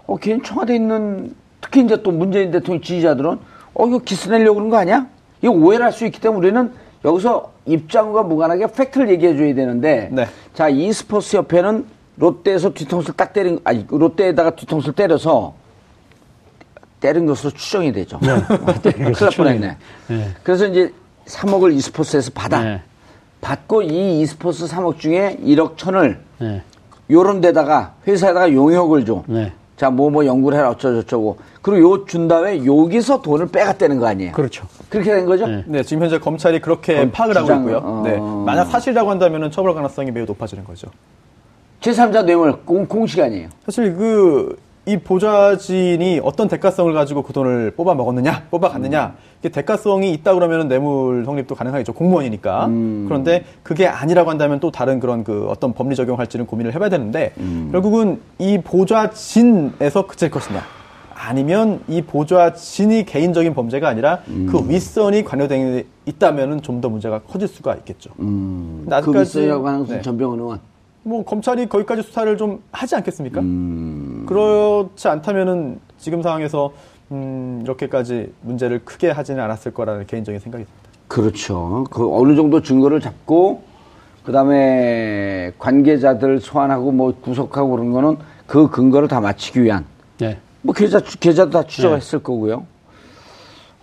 어 0.06 0.16
걔는 0.16 0.42
청와대에 0.42 0.76
있는 0.76 1.34
특히 1.60 1.82
이제 1.84 2.02
또 2.02 2.10
문재인 2.10 2.50
대통령 2.50 2.82
지지자들은 2.82 3.38
어 3.74 3.86
이거 3.86 3.98
기스 3.98 4.28
내려고 4.28 4.56
그런 4.56 4.70
거 4.70 4.76
아니야? 4.76 5.06
이거 5.42 5.52
오해를 5.52 5.84
할 5.86 5.92
수 5.92 6.04
있기 6.06 6.20
때문에 6.20 6.38
우리는 6.38 6.72
여기서 7.04 7.50
입장과 7.66 8.22
무관하게 8.24 8.66
팩트를 8.68 9.08
얘기해 9.10 9.36
줘야 9.36 9.54
되는데 9.54 10.08
네. 10.12 10.26
자 10.54 10.68
e스포츠 10.68 11.36
협회는 11.36 11.86
롯데에서 12.16 12.72
뒤통수를 12.72 13.14
딱 13.16 13.32
때린 13.32 13.58
아니 13.64 13.84
롯데에다가 13.88 14.50
뒤통수를 14.56 14.94
때려서 14.94 15.54
때린 17.00 17.26
것으로 17.26 17.50
추정이 17.50 17.92
되죠. 17.92 18.18
큰일 18.82 19.12
날 19.12 19.30
뻔했네. 19.36 19.76
네. 20.08 20.28
그래서 20.42 20.66
이제 20.66 20.92
3억을 21.26 21.74
e스포츠에서 21.76 22.30
받아 22.34 22.62
네. 22.62 22.80
받고 23.40 23.82
이 23.82 24.20
e스포츠 24.22 24.66
3억 24.66 24.98
중에 24.98 25.36
1억 25.42 25.76
천을 25.76 26.20
네. 26.38 26.62
요런 27.10 27.40
데다가 27.40 27.94
회사에다가 28.06 28.52
용역을 28.52 29.04
줘. 29.04 29.22
네. 29.26 29.52
자, 29.76 29.90
뭐 29.90 30.08
뭐 30.08 30.24
연구를 30.24 30.56
해라 30.56 30.70
어쩌고저쩌고. 30.70 31.36
그리고 31.60 31.92
요 31.92 32.06
준 32.06 32.28
다음에 32.28 32.64
여기서 32.64 33.20
돈을 33.20 33.48
빼갔다는 33.48 33.98
거 33.98 34.06
아니에요. 34.06 34.32
그렇죠. 34.32 34.66
그렇게 34.88 35.14
된 35.14 35.26
거죠? 35.26 35.46
네. 35.46 35.64
네, 35.66 35.82
지금 35.82 36.02
현재 36.04 36.18
검찰이 36.18 36.60
그렇게 36.60 36.96
검- 36.96 37.10
파악을 37.12 37.36
하고 37.36 37.52
있고요. 37.52 37.76
어. 37.84 38.02
네. 38.02 38.16
만약 38.18 38.64
사실이라고 38.70 39.10
한다면 39.10 39.50
처벌 39.50 39.74
가능성이 39.74 40.10
매우 40.12 40.24
높아지는 40.24 40.64
거죠. 40.64 40.88
제3자 41.86 42.24
뇌물 42.24 42.52
공, 42.64 42.86
공식 42.86 43.20
아니에요. 43.20 43.48
사실 43.64 43.94
그, 43.94 44.56
이 44.86 44.96
보좌진이 44.96 46.20
어떤 46.22 46.48
대가성을 46.48 46.92
가지고 46.92 47.22
그 47.22 47.32
돈을 47.32 47.72
뽑아 47.72 47.94
먹었느냐, 47.94 48.44
뽑아 48.50 48.68
갔느냐, 48.68 49.14
이게 49.40 49.48
대가성이 49.48 50.12
있다 50.12 50.34
그러면 50.34 50.68
뇌물 50.68 51.24
성립도 51.24 51.54
가능하겠죠. 51.54 51.92
공무원이니까. 51.92 52.68
그런데 53.06 53.44
그게 53.64 53.86
아니라고 53.86 54.30
한다면 54.30 54.60
또 54.60 54.70
다른 54.70 55.00
그런 55.00 55.24
그 55.24 55.46
어떤 55.48 55.72
법리 55.74 55.96
적용할지는 55.96 56.46
고민을 56.46 56.74
해봐야 56.74 56.88
되는데, 56.88 57.32
결국은 57.72 58.20
이 58.38 58.58
보좌진에서 58.58 60.06
그칠 60.06 60.30
것이냐, 60.30 60.62
아니면 61.14 61.80
이 61.88 62.02
보좌진이 62.02 63.06
개인적인 63.06 63.54
범죄가 63.54 63.88
아니라 63.88 64.20
그 64.26 64.68
윗선이 64.68 65.24
관여되어 65.24 65.82
있다면은 66.04 66.62
좀더 66.62 66.88
문제가 66.88 67.20
커질 67.20 67.48
수가 67.48 67.74
있겠죠. 67.76 68.10
근데 68.16 69.00
그 69.00 69.10
미스라고 69.10 69.66
하는 69.66 69.86
네. 69.86 70.00
전병헌 70.02 70.38
의원. 70.38 70.60
뭐 71.06 71.24
검찰이 71.24 71.68
거기까지 71.68 72.02
수사를 72.02 72.36
좀 72.36 72.60
하지 72.72 72.96
않겠습니까? 72.96 73.40
음. 73.40 74.26
그렇지 74.26 75.06
않다면은 75.06 75.78
지금 75.98 76.20
상황에서 76.20 76.72
음, 77.12 77.60
이렇게까지 77.62 78.32
문제를 78.40 78.80
크게 78.84 79.10
하지는 79.12 79.40
않았을 79.44 79.72
거라는 79.72 80.08
개인적인 80.08 80.40
생각이 80.40 80.64
듭니다. 80.64 80.90
그렇죠. 81.06 81.84
그 81.92 82.12
어느 82.12 82.34
정도 82.34 82.60
증거를 82.60 83.00
잡고 83.00 83.62
그다음에 84.24 85.52
관계자들 85.60 86.40
소환하고 86.40 86.90
뭐 86.90 87.14
구속하고 87.20 87.70
그런 87.70 87.92
거는 87.92 88.16
그 88.48 88.68
근거를 88.68 89.06
다 89.06 89.20
맞추기 89.20 89.62
위한 89.62 89.84
네. 90.18 90.36
뭐 90.62 90.74
계좌 90.74 90.98
계좌도 90.98 91.50
다 91.52 91.62
추적했을 91.62 92.18
거고요. 92.18 92.66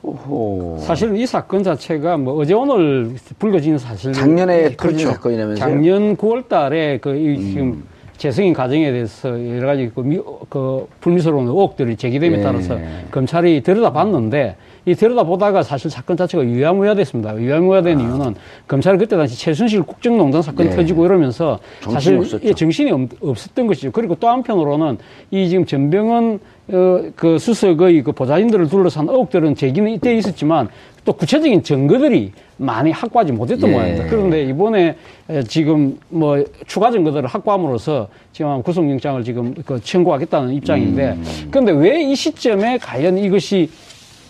오호. 0.03 0.79
사실은 0.81 1.15
이 1.15 1.25
사건 1.25 1.63
자체가 1.63 2.17
뭐 2.17 2.36
어제 2.36 2.53
오늘 2.53 3.15
불거진 3.39 3.77
사실 3.77 4.12
그렇죠. 4.12 4.19
작년에 4.19 4.75
터진 4.75 5.07
사건이라면서요? 5.07 5.57
작년 5.57 6.17
9월 6.17 6.48
달에 6.50 6.98
그이 7.00 7.39
지금 7.39 7.83
재승인 8.17 8.53
과정에 8.53 8.91
대해서 8.91 9.29
여러 9.29 9.67
가지 9.67 9.91
그, 9.95 10.01
미, 10.01 10.19
그 10.50 10.88
불미스러운 11.00 11.48
의혹들이 11.48 11.95
제기됨에 11.95 12.39
예. 12.39 12.41
따라서 12.43 12.77
검찰이 13.12 13.63
들여다봤는데 13.63 14.57
이 14.85 14.95
들여다보다가 14.95 15.63
사실 15.63 15.89
사건 15.89 16.17
자체가 16.17 16.43
유야무야됐습니다. 16.43 17.37
유야무야된 17.37 17.99
이유는 17.99 18.35
검찰이 18.67 18.97
그때 18.97 19.15
당시 19.15 19.37
최순실 19.39 19.83
국정농단 19.83 20.41
사건이 20.41 20.69
네. 20.69 20.75
터지고 20.75 21.05
이러면서 21.05 21.59
사실 21.89 22.17
없었죠. 22.17 22.45
예, 22.47 22.53
정신이 22.53 22.91
없, 22.91 23.09
없었던 23.21 23.67
것이죠. 23.67 23.91
그리고 23.91 24.15
또 24.15 24.27
한편으로는 24.27 24.97
이 25.31 25.47
지금 25.47 25.65
전병헌 25.65 26.39
어, 26.69 27.01
그 27.15 27.37
수석의 27.39 28.03
그 28.03 28.13
보좌진들을 28.13 28.69
둘러싼 28.69 29.07
의혹들은 29.09 29.55
제기는 29.55 29.89
이때 29.91 30.15
있었지만 30.15 30.69
또 31.03 31.11
구체적인 31.11 31.61
증거들이 31.61 32.31
많이 32.55 32.89
확보하지 32.91 33.33
못했던 33.33 33.69
예. 33.69 33.73
모양입니다. 33.73 34.05
그런데 34.09 34.43
이번에 34.43 34.95
에, 35.29 35.43
지금 35.43 35.97
뭐 36.07 36.41
추가 36.65 36.89
증거들을 36.91 37.27
확보함으로써 37.27 38.07
지금 38.31 38.61
구속영장을 38.63 39.23
지금 39.25 39.53
그 39.65 39.79
청구하겠다는 39.81 40.53
입장인데 40.53 41.09
음. 41.11 41.47
그런데 41.51 41.71
왜 41.73 42.01
이 42.03 42.15
시점에 42.15 42.77
과연 42.77 43.17
이것이 43.17 43.69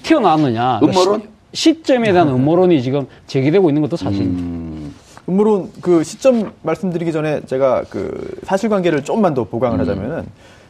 튀어나왔느냐? 0.04 0.80
음모론? 0.84 1.22
시, 1.54 1.74
시점에 1.74 2.12
대한 2.12 2.28
음모론이 2.30 2.82
지금 2.82 3.08
제기되고 3.28 3.70
있는 3.70 3.82
것도 3.82 3.96
사실입니다. 3.98 4.42
음. 4.44 4.94
물론 5.26 5.70
그 5.82 6.04
시점 6.04 6.52
말씀드리기 6.64 7.12
전에 7.14 7.42
제가 7.46 7.84
그 7.90 8.36
사실관계를 8.44 9.04
조금만 9.06 9.34
더 9.34 9.46
보강을 9.46 9.80
하자면은 9.80 10.26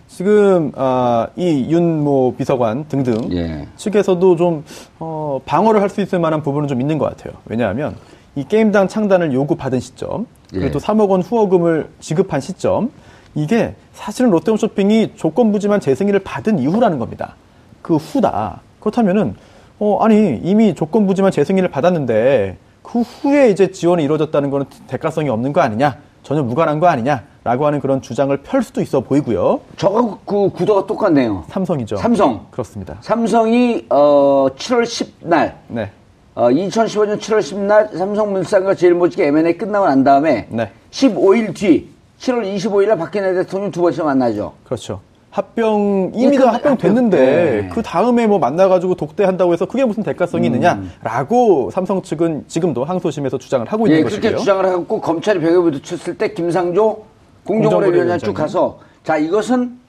지금 0.07 0.71
아, 0.75 1.27
이 1.35 1.65
윤모 1.71 2.35
비서관 2.37 2.85
등등 2.87 3.31
예. 3.31 3.67
측에서도 3.77 4.35
좀 4.35 4.63
어, 4.99 5.39
방어를 5.45 5.81
할 5.81 5.89
수 5.89 6.01
있을 6.01 6.19
만한 6.19 6.43
부분은 6.43 6.67
좀 6.67 6.81
있는 6.81 6.99
것 6.99 7.05
같아요. 7.09 7.33
왜냐하면 7.45 7.95
이 8.35 8.43
게임당 8.47 8.87
창단을 8.87 9.33
요구받은 9.33 9.79
시점, 9.79 10.27
그리고 10.51 10.65
예. 10.67 10.71
또 10.71 10.77
3억 10.77 11.09
원 11.09 11.21
후원금을 11.23 11.89
지급한 11.99 12.39
시점, 12.41 12.91
이게 13.33 13.73
사실은 13.93 14.29
롯데홈쇼핑이 14.31 15.13
조건부지만 15.15 15.79
재승인을 15.79 16.19
받은 16.19 16.59
이후라는 16.59 16.99
겁니다. 16.99 17.35
그 17.81 17.95
후다. 17.95 18.61
그렇다면은 18.83 19.35
어 19.79 19.99
아니 20.01 20.39
이미 20.43 20.75
조건부지만 20.75 21.31
재승인을 21.31 21.69
받았는데 21.69 22.57
그 22.83 22.99
후에 23.01 23.49
이제 23.49 23.71
지원이 23.71 24.03
이루어졌다는 24.03 24.49
거는 24.49 24.65
대가성이 24.87 25.29
없는 25.29 25.53
거 25.53 25.61
아니냐, 25.61 25.99
전혀 26.21 26.43
무관한 26.43 26.81
거 26.81 26.87
아니냐라고 26.87 27.65
하는 27.65 27.79
그런 27.79 28.01
주장을 28.01 28.35
펼 28.43 28.61
수도 28.61 28.81
있어 28.81 28.99
보이고요. 28.99 29.61
저거 29.77 30.19
그 30.25 30.49
구도가 30.49 30.85
똑같네요. 30.85 31.45
삼성이죠. 31.47 31.95
삼성. 31.95 32.45
그렇습니다. 32.51 32.97
삼성이 32.99 33.85
어 33.89 34.47
7월 34.55 34.83
10날 34.83 35.53
네. 35.69 35.91
어 36.35 36.49
2015년 36.49 37.19
7월 37.19 37.39
10날 37.39 37.97
삼성물산과 37.97 38.75
제일모직의 38.75 39.27
M&A 39.27 39.57
끝나고 39.57 39.85
난 39.85 40.03
다음에 40.03 40.47
네. 40.49 40.71
15일 40.91 41.55
뒤 41.55 41.89
7월 42.19 42.53
25일 42.55 42.87
날 42.89 42.97
박근혜 42.97 43.33
대통령 43.33 43.71
두 43.71 43.81
번째 43.81 44.03
만나죠. 44.03 44.53
그렇죠. 44.65 44.99
합병 45.37 46.11
이미 46.13 46.35
예, 46.35 46.37
다그 46.37 46.49
합병 46.51 46.77
됐는데 46.77 47.17
네. 47.17 47.69
그 47.73 47.81
다음에 47.81 48.27
뭐 48.27 48.37
만나가지고 48.37 48.93
독대한다고 48.93 49.51
해서 49.53 49.65
그게 49.65 49.83
무슨 49.83 50.03
대가성이 50.03 50.47
음. 50.47 50.53
있느냐라고 50.53 51.71
삼성 51.71 52.03
측은 52.03 52.43
지금도 52.47 52.83
항소심에서 52.85 53.39
주장을 53.39 53.65
하고 53.65 53.87
있는 53.87 53.97
예, 53.97 54.03
그렇게 54.03 54.17
것이고요. 54.21 54.37
주장을 54.37 54.63
하고 54.63 55.01
검찰이 55.01 55.39
벽에 55.39 55.55
부딪혔을 55.55 56.19
때 56.19 56.33
김상조 56.35 57.03
공정거래위원장 57.45 58.19
쭉. 58.19 58.31
가서 58.35 58.77
자 59.03 59.17
이것은 59.17 59.79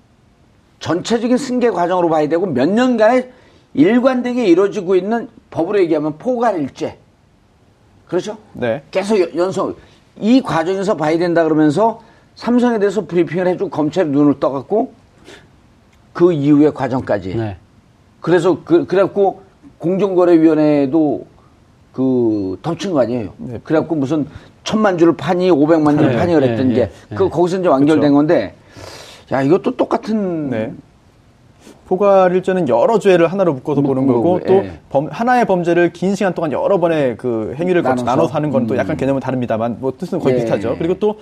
전체적인 0.80 1.36
승계 1.36 1.68
과정으로 1.68 2.08
봐야 2.08 2.26
되고 2.26 2.46
몇 2.46 2.66
년간의 2.66 3.30
일관되게 3.74 4.46
이루어지고 4.46 4.96
있는 4.96 5.28
법으로 5.50 5.78
얘기하면 5.80 6.16
포괄일죄. 6.16 6.96
그렇죠? 8.08 8.38
네. 8.54 8.82
계속 8.90 9.20
연- 9.20 9.36
연속 9.36 9.78
이 10.18 10.40
과정에서 10.40 10.96
봐야 10.96 11.18
된다 11.18 11.44
그러면서 11.44 12.00
삼성에 12.36 12.78
대해서 12.78 13.04
브리핑을 13.04 13.46
해주고 13.48 13.68
검찰이 13.68 14.08
눈을 14.08 14.40
떠갖고 14.40 15.03
그 16.14 16.32
이후의 16.32 16.72
과정까지. 16.72 17.34
네. 17.36 17.56
그래서 18.22 18.58
그 18.64 18.86
그래갖고 18.86 19.42
공정거래위원회도 19.78 21.26
그 21.92 22.58
덮친 22.62 22.92
거 22.92 23.00
아니에요. 23.00 23.34
네. 23.36 23.60
그래갖고 23.62 23.94
무슨 23.96 24.26
천만 24.62 24.96
주를 24.96 25.14
파니 25.14 25.50
오백만 25.50 25.98
주를 25.98 26.12
네, 26.12 26.16
파니 26.16 26.32
그랬던 26.32 26.68
네, 26.68 26.74
게 26.74 26.80
네, 27.10 27.16
그 27.16 27.24
네. 27.24 27.28
거기서 27.28 27.58
이제 27.58 27.68
완결된 27.68 28.00
그쵸. 28.02 28.14
건데 28.14 28.54
야 29.32 29.42
이것도 29.42 29.76
똑같은 29.76 30.48
네. 30.48 30.72
포괄일죄는 31.86 32.68
여러 32.70 32.98
죄를 32.98 33.26
하나로 33.26 33.52
묶어서 33.54 33.82
보는 33.82 34.06
거고 34.06 34.40
예. 34.42 34.46
또 34.46 34.64
범- 34.88 35.08
하나의 35.10 35.44
범죄를 35.44 35.92
긴 35.92 36.14
시간 36.14 36.32
동안 36.32 36.50
여러 36.52 36.80
번의 36.80 37.18
그 37.18 37.54
행위를 37.58 37.82
나눠서? 37.82 38.04
나눠서 38.04 38.32
하는 38.34 38.50
건또 38.50 38.76
약간 38.78 38.96
개념은 38.96 39.20
다릅니다만 39.20 39.76
뭐 39.80 39.92
뜻은 39.98 40.18
거의 40.18 40.34
예. 40.36 40.38
비슷하죠. 40.38 40.76
그리고 40.78 40.94
또 40.94 41.18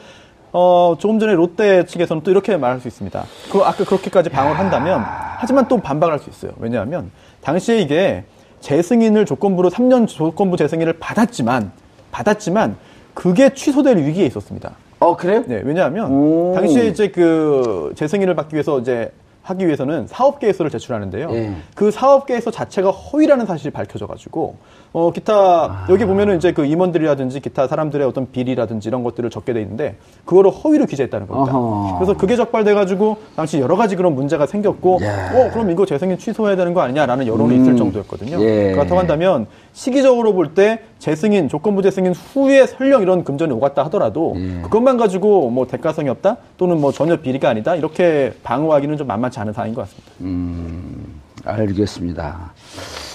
어, 0.53 0.97
조금 0.99 1.19
전에 1.19 1.35
롯데 1.35 1.85
측에서는 1.87 2.23
또 2.23 2.31
이렇게 2.31 2.57
말할 2.57 2.81
수 2.81 2.89
있습니다. 2.89 3.25
그 3.51 3.61
아까 3.61 3.85
그렇게까지 3.85 4.29
방어를 4.31 4.59
한다면 4.59 5.03
하지만 5.39 5.67
또 5.67 5.79
반박할 5.79 6.19
수 6.19 6.29
있어요. 6.31 6.53
왜냐하면 6.59 7.11
당시에 7.41 7.79
이게 7.79 8.25
재승인을 8.61 9.25
조건부로 9.25 9.71
3년 9.71 10.07
조건부 10.07 10.57
재승인을 10.57 10.95
받았지만 10.95 11.73
받았지만 12.13 12.77
그게 13.15 13.55
취소될 13.55 13.97
위기에 13.97 14.27
있었습니다. 14.27 14.73
어 15.01 15.17
그래요? 15.17 15.43
네, 15.47 15.63
왜냐하면 15.65 16.13
오. 16.13 16.55
당시에 16.55 16.87
이제 16.87 17.09
그 17.09 17.93
재승인을 17.97 18.35
받기 18.37 18.55
위해서 18.55 18.79
이제 18.79 19.11
하기 19.43 19.67
위해서는 19.67 20.07
사업 20.07 20.39
계획서를 20.39 20.71
제출하는데요. 20.71 21.29
예. 21.33 21.53
그 21.75 21.91
사업 21.91 22.27
계획서 22.27 22.53
자체가 22.53 22.91
허위라는 22.93 23.47
사실이 23.47 23.71
밝혀져 23.71 24.07
가지고 24.07 24.57
어 24.95 25.11
기타 25.11 25.35
아. 25.35 25.87
여기 25.89 26.05
보면은 26.05 26.37
이제 26.37 26.53
그 26.53 26.67
임원들이라든지 26.67 27.41
기타 27.41 27.67
사람들의 27.67 28.07
어떤 28.07 28.31
비리라든지 28.31 28.89
이런 28.91 29.03
것들을 29.03 29.31
적게 29.31 29.55
돼 29.55 29.63
있는데 29.63 29.97
그거를 30.27 30.51
허위로 30.51 30.85
기재했다는 30.85 31.27
겁니다. 31.27 31.57
어허. 31.57 31.99
그래서 31.99 32.15
그게 32.15 32.37
적발돼 32.37 32.75
가지고 32.75 33.17
당시 33.35 33.59
여러 33.59 33.77
가지 33.77 33.97
그런 33.97 34.15
문제가 34.15 34.45
생겼고 34.47 34.99
야. 35.03 35.31
어 35.35 35.51
그럼 35.51 35.71
이거 35.71 35.87
재승인 35.87 36.19
취소해야 36.19 36.57
되는 36.57 36.75
거 36.75 36.83
아니냐라는 36.83 37.27
여론이 37.27 37.57
음. 37.57 37.63
있을 37.63 37.77
정도였거든요. 37.77 38.39
예. 38.43 38.73
그렇다고 38.73 38.99
한다면 38.99 39.47
시기적으로 39.73 40.35
볼 40.35 40.53
때 40.55 40.81
재승인 40.99 41.49
조건부 41.49 41.81
재승인 41.81 42.13
후에 42.13 42.67
설령 42.67 43.01
이런 43.01 43.25
금전이 43.25 43.51
오갔다 43.53 43.85
하더라도 43.87 44.35
예. 44.37 44.61
그것만 44.63 44.99
가지고 44.99 45.49
뭐 45.49 45.67
대가성이 45.67 46.11
없다 46.11 46.37
또는 46.59 46.79
뭐 46.79 46.93
전혀 46.93 47.17
비리가 47.17 47.49
아니다 47.49 47.75
이렇게 47.77 48.35
방어하기는 48.43 48.99
좀 48.99 49.07
만만치 49.07 49.41
않은 49.41 49.55
사안인 49.55 49.75
것 49.75 49.89
같습니다. 49.89 51.23
알겠습니다. 51.45 52.53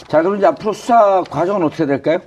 자 0.08 0.22
그럼 0.22 0.38
이제 0.38 0.46
앞으로 0.46 0.74
수사 0.74 1.22
과정은 1.30 1.64
어떻게 1.64 1.86
될까요? 1.86 2.20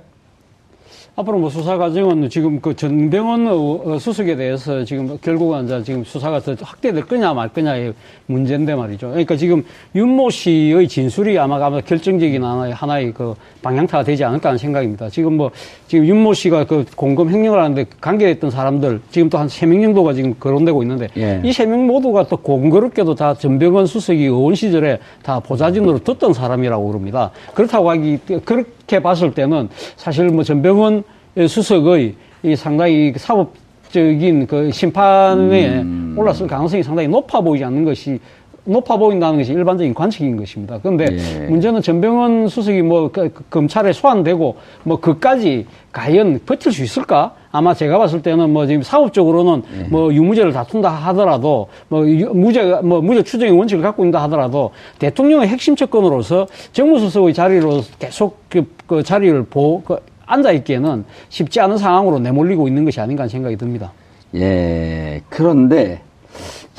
앞으로 1.13 1.39
뭐 1.39 1.49
수사 1.49 1.77
과정은 1.77 2.29
지금 2.29 2.61
그 2.61 2.73
전병원 2.73 3.45
어, 3.45 3.53
어, 3.83 3.99
수석에 3.99 4.37
대해서 4.37 4.85
지금 4.85 5.17
결국은 5.21 5.65
이제 5.65 5.83
지금 5.83 6.05
수사가 6.05 6.39
더 6.39 6.55
확대될 6.61 7.05
거냐 7.05 7.33
말 7.33 7.49
거냐의 7.49 7.93
문제인데 8.27 8.73
말이죠. 8.75 9.09
그러니까 9.09 9.35
지금 9.35 9.61
윤모 9.93 10.29
씨의 10.29 10.87
진술이 10.87 11.37
아마 11.37 11.63
아마 11.63 11.81
결정적인 11.81 12.41
하나의, 12.41 12.73
하나의 12.73 13.13
그 13.13 13.35
방향타가 13.61 14.05
되지 14.05 14.23
않을까 14.23 14.49
하는 14.49 14.57
생각입니다. 14.57 15.09
지금 15.09 15.35
뭐 15.35 15.51
지금 15.87 16.05
윤모 16.07 16.33
씨가 16.33 16.63
그 16.63 16.85
공금 16.95 17.29
횡령을 17.29 17.59
하는데 17.59 17.85
관계했던 17.99 18.49
사람들 18.49 19.01
지금 19.11 19.29
또 19.29 19.37
한 19.37 19.47
세 19.49 19.67
명 19.67 19.81
정도가 19.81 20.13
지금 20.13 20.33
거론되고 20.39 20.81
있는데 20.83 21.09
예. 21.17 21.41
이세 21.43 21.65
명 21.65 21.87
모두가 21.87 22.27
또 22.27 22.37
공교롭게도 22.37 23.15
다 23.15 23.33
전병헌 23.33 23.85
수석이 23.85 24.23
의원 24.23 24.55
시절에 24.55 24.97
다 25.23 25.41
보좌진으로 25.41 25.99
듣던 25.99 26.31
사람이라고 26.33 26.87
그럽니다. 26.87 27.31
그렇다고 27.53 27.89
하기 27.89 28.19
그렇 28.45 28.63
게 28.91 29.01
봤을 29.01 29.33
때는 29.33 29.69
사실 29.95 30.27
뭐 30.27 30.43
전병헌 30.43 31.03
수석의 31.47 32.13
이 32.43 32.55
상당히 32.55 33.13
사법 33.15 33.53
적인 33.89 34.45
그 34.45 34.69
심판에 34.71 35.83
올랐을 36.15 36.47
가능성이 36.47 36.83
상당히 36.83 37.07
높아 37.07 37.39
보이지 37.39 37.63
않는 37.63 37.85
것이 37.85 38.19
높아 38.63 38.97
보인다는 38.97 39.39
것이 39.39 39.51
일반적인 39.53 39.93
관측인 39.93 40.37
것입니다. 40.37 40.77
그런데 40.81 41.07
예. 41.09 41.47
문제는 41.47 41.81
전병헌 41.81 42.47
수석이 42.47 42.83
뭐 42.83 43.09
그- 43.11 43.29
그 43.29 43.43
검찰에 43.49 43.91
소환되고 43.91 44.55
뭐 44.83 44.99
그까지 44.99 45.65
과연 45.91 46.39
버틸 46.45 46.71
수 46.71 46.83
있을까? 46.83 47.33
아마 47.51 47.73
제가 47.73 47.97
봤을 47.97 48.21
때는 48.21 48.51
뭐 48.51 48.67
지금 48.67 48.83
사법적으로는 48.83 49.63
예. 49.79 49.83
뭐 49.89 50.13
유무죄를 50.13 50.53
다툰다 50.53 50.89
하더라도 50.89 51.67
뭐 51.89 52.07
유- 52.07 52.29
무죄 52.33 52.63
뭐 52.83 53.01
무죄 53.01 53.23
추정의 53.23 53.57
원칙을 53.57 53.81
갖고 53.83 54.05
있다 54.05 54.21
하더라도 54.23 54.69
대통령의 54.99 55.47
핵심 55.47 55.75
접근으로서 55.75 56.47
정무수석의 56.71 57.33
자리로 57.33 57.81
계속 57.97 58.37
그, 58.47 58.63
그 58.85 59.01
자리를 59.01 59.43
보 59.45 59.81
그, 59.81 59.97
앉아 60.27 60.51
있기에는 60.51 61.03
쉽지 61.29 61.59
않은 61.59 61.77
상황으로 61.77 62.19
내몰리고 62.19 62.67
있는 62.67 62.85
것이 62.85 63.01
아닌가 63.01 63.23
하는 63.23 63.29
생각이 63.29 63.57
듭니다. 63.57 63.91
예. 64.35 65.21
그런데 65.29 66.01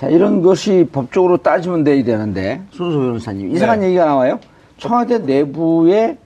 자 0.03 0.09
이런 0.09 0.43
것이 0.43 0.89
법적으로 0.91 1.37
따지면 1.37 1.85
돼야 1.85 2.03
되는데 2.03 2.61
손수 2.73 2.99
변호사님 2.99 3.55
이상한 3.55 3.79
네. 3.79 3.87
얘기가 3.87 4.05
나와요. 4.05 4.41
청와대 4.77 5.19
내부에 5.19 6.19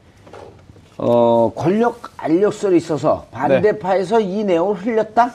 어, 0.97 1.53
권력 1.55 2.01
알력설이 2.17 2.75
있어서 2.79 3.27
반대파에서 3.33 4.21
이 4.21 4.45
내용을 4.45 4.77
흘렸다? 4.77 5.31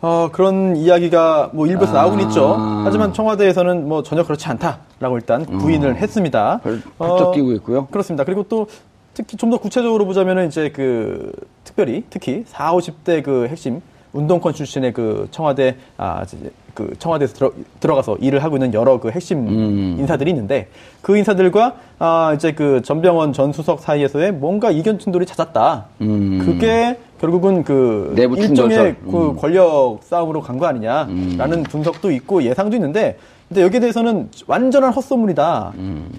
어, 0.00 0.30
그런 0.32 0.76
이야기가 0.76 1.50
뭐 1.52 1.66
일부에서 1.66 1.92
아. 1.92 2.02
나오곤 2.04 2.20
있죠. 2.20 2.56
하지만 2.86 3.12
청와대에서는 3.12 3.86
뭐 3.86 4.02
전혀 4.02 4.24
그렇지 4.24 4.48
않다라고 4.48 5.16
일단 5.16 5.44
부인을 5.44 5.96
했습니다. 5.96 6.60
별- 6.64 6.80
펄쩍 6.96 7.34
뛰고 7.34 7.52
있고요. 7.52 7.84
그렇습니다. 7.88 8.24
그리고 8.24 8.44
또 8.44 8.66
특히 9.12 9.36
좀 9.36 9.50
더 9.50 9.58
구체적으로 9.58 10.06
보자면은 10.06 10.46
이제 10.46 10.70
그 10.70 11.32
특별히 11.64 12.02
특히 12.08 12.44
4, 12.46 12.72
50대 12.72 13.22
그 13.22 13.46
핵심 13.50 13.82
운동권 14.14 14.54
출신의 14.54 14.92
그 14.92 15.28
청와대 15.30 15.76
아 15.98 16.22
이제 16.24 16.38
그 16.72 16.92
청와대에서 16.98 17.34
들어, 17.34 17.52
들어가서 17.80 18.16
일을 18.20 18.42
하고 18.42 18.56
있는 18.56 18.72
여러 18.74 18.98
그 18.98 19.10
핵심 19.10 19.46
음. 19.46 19.96
인사들이 19.98 20.30
있는데 20.30 20.68
그 21.02 21.16
인사들과 21.16 21.74
아 21.98 22.32
이제 22.34 22.52
그 22.52 22.80
전병원 22.82 23.32
전 23.32 23.52
수석 23.52 23.80
사이에서의 23.80 24.32
뭔가 24.32 24.70
이견 24.70 24.98
충돌이 24.98 25.26
잦았다. 25.26 25.84
음. 26.00 26.40
그게 26.44 26.98
결국은 27.20 27.62
그 27.64 28.12
일종의. 28.50 28.96
그 29.10 29.30
음. 29.30 29.36
권력 29.36 29.98
싸움으로 30.02 30.40
간 30.40 30.58
거 30.58 30.66
아니냐라는 30.66 31.64
분석도 31.64 32.10
있고 32.12 32.42
예상도 32.42 32.76
있는데 32.76 33.18
근데 33.54 33.62
여기에 33.66 33.78
대해서는 33.78 34.30
완전한 34.48 34.92
헛소문이다. 34.92 35.74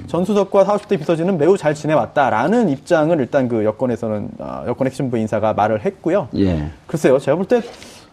전 0.07 0.23
수석과 0.23 0.63
40대 0.63 0.97
비서진은 0.97 1.37
매우 1.37 1.57
잘 1.57 1.75
지내왔다라는 1.75 2.69
입장을 2.69 3.19
일단 3.19 3.49
그 3.49 3.65
여권에서는 3.65 4.29
아, 4.39 4.63
여권 4.67 4.87
핵심부 4.87 5.17
인사가 5.17 5.51
말을 5.53 5.83
했고요. 5.83 6.29
예. 6.37 6.69
글쎄요, 6.87 7.19
제가 7.19 7.35
볼 7.35 7.45
때 7.45 7.61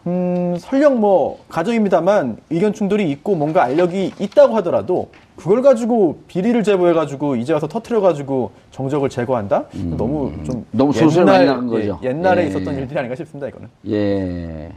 음, 0.09 0.57
설령 0.59 0.99
뭐 0.99 1.39
가정입니다만 1.49 2.39
의견 2.51 2.73
충돌이 2.73 3.09
있고 3.13 3.37
뭔가 3.37 3.63
알력이 3.63 4.15
있다고 4.19 4.57
하더라도 4.57 5.11
그걸 5.37 5.63
가지고 5.63 6.19
비리를 6.27 6.61
제보해 6.65 6.93
가지고 6.93 7.37
이제 7.37 7.53
와서 7.53 7.69
터트려 7.69 8.01
가지고 8.01 8.51
정적을 8.73 9.09
제거한다? 9.09 9.67
너무 9.97 10.33
좀 10.45 10.57
음. 10.57 10.67
너무 10.73 10.93
소설 10.93 11.25
많이 11.25 11.47
거죠. 11.69 12.01
예, 12.03 12.09
옛날에 12.09 12.43
예. 12.43 12.49
있었던 12.49 12.75
일들이 12.75 12.99
아닌가 12.99 13.15
싶습니다. 13.15 13.47
이거는. 13.47 13.69
예. 13.89 14.73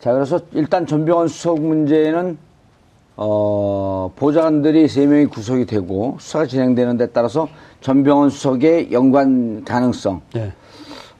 자, 0.00 0.12
그래서 0.14 0.40
일단 0.52 0.84
전병헌 0.86 1.28
수석 1.28 1.60
문제는, 1.60 2.36
어, 3.22 4.10
보좌관들이 4.16 4.88
세명이 4.88 5.26
구속이 5.26 5.66
되고 5.66 6.16
수사가 6.18 6.46
진행되는 6.46 6.96
데 6.96 7.06
따라서 7.08 7.48
전병헌 7.82 8.30
수석의 8.30 8.92
연관 8.92 9.62
가능성. 9.62 10.22
네. 10.32 10.52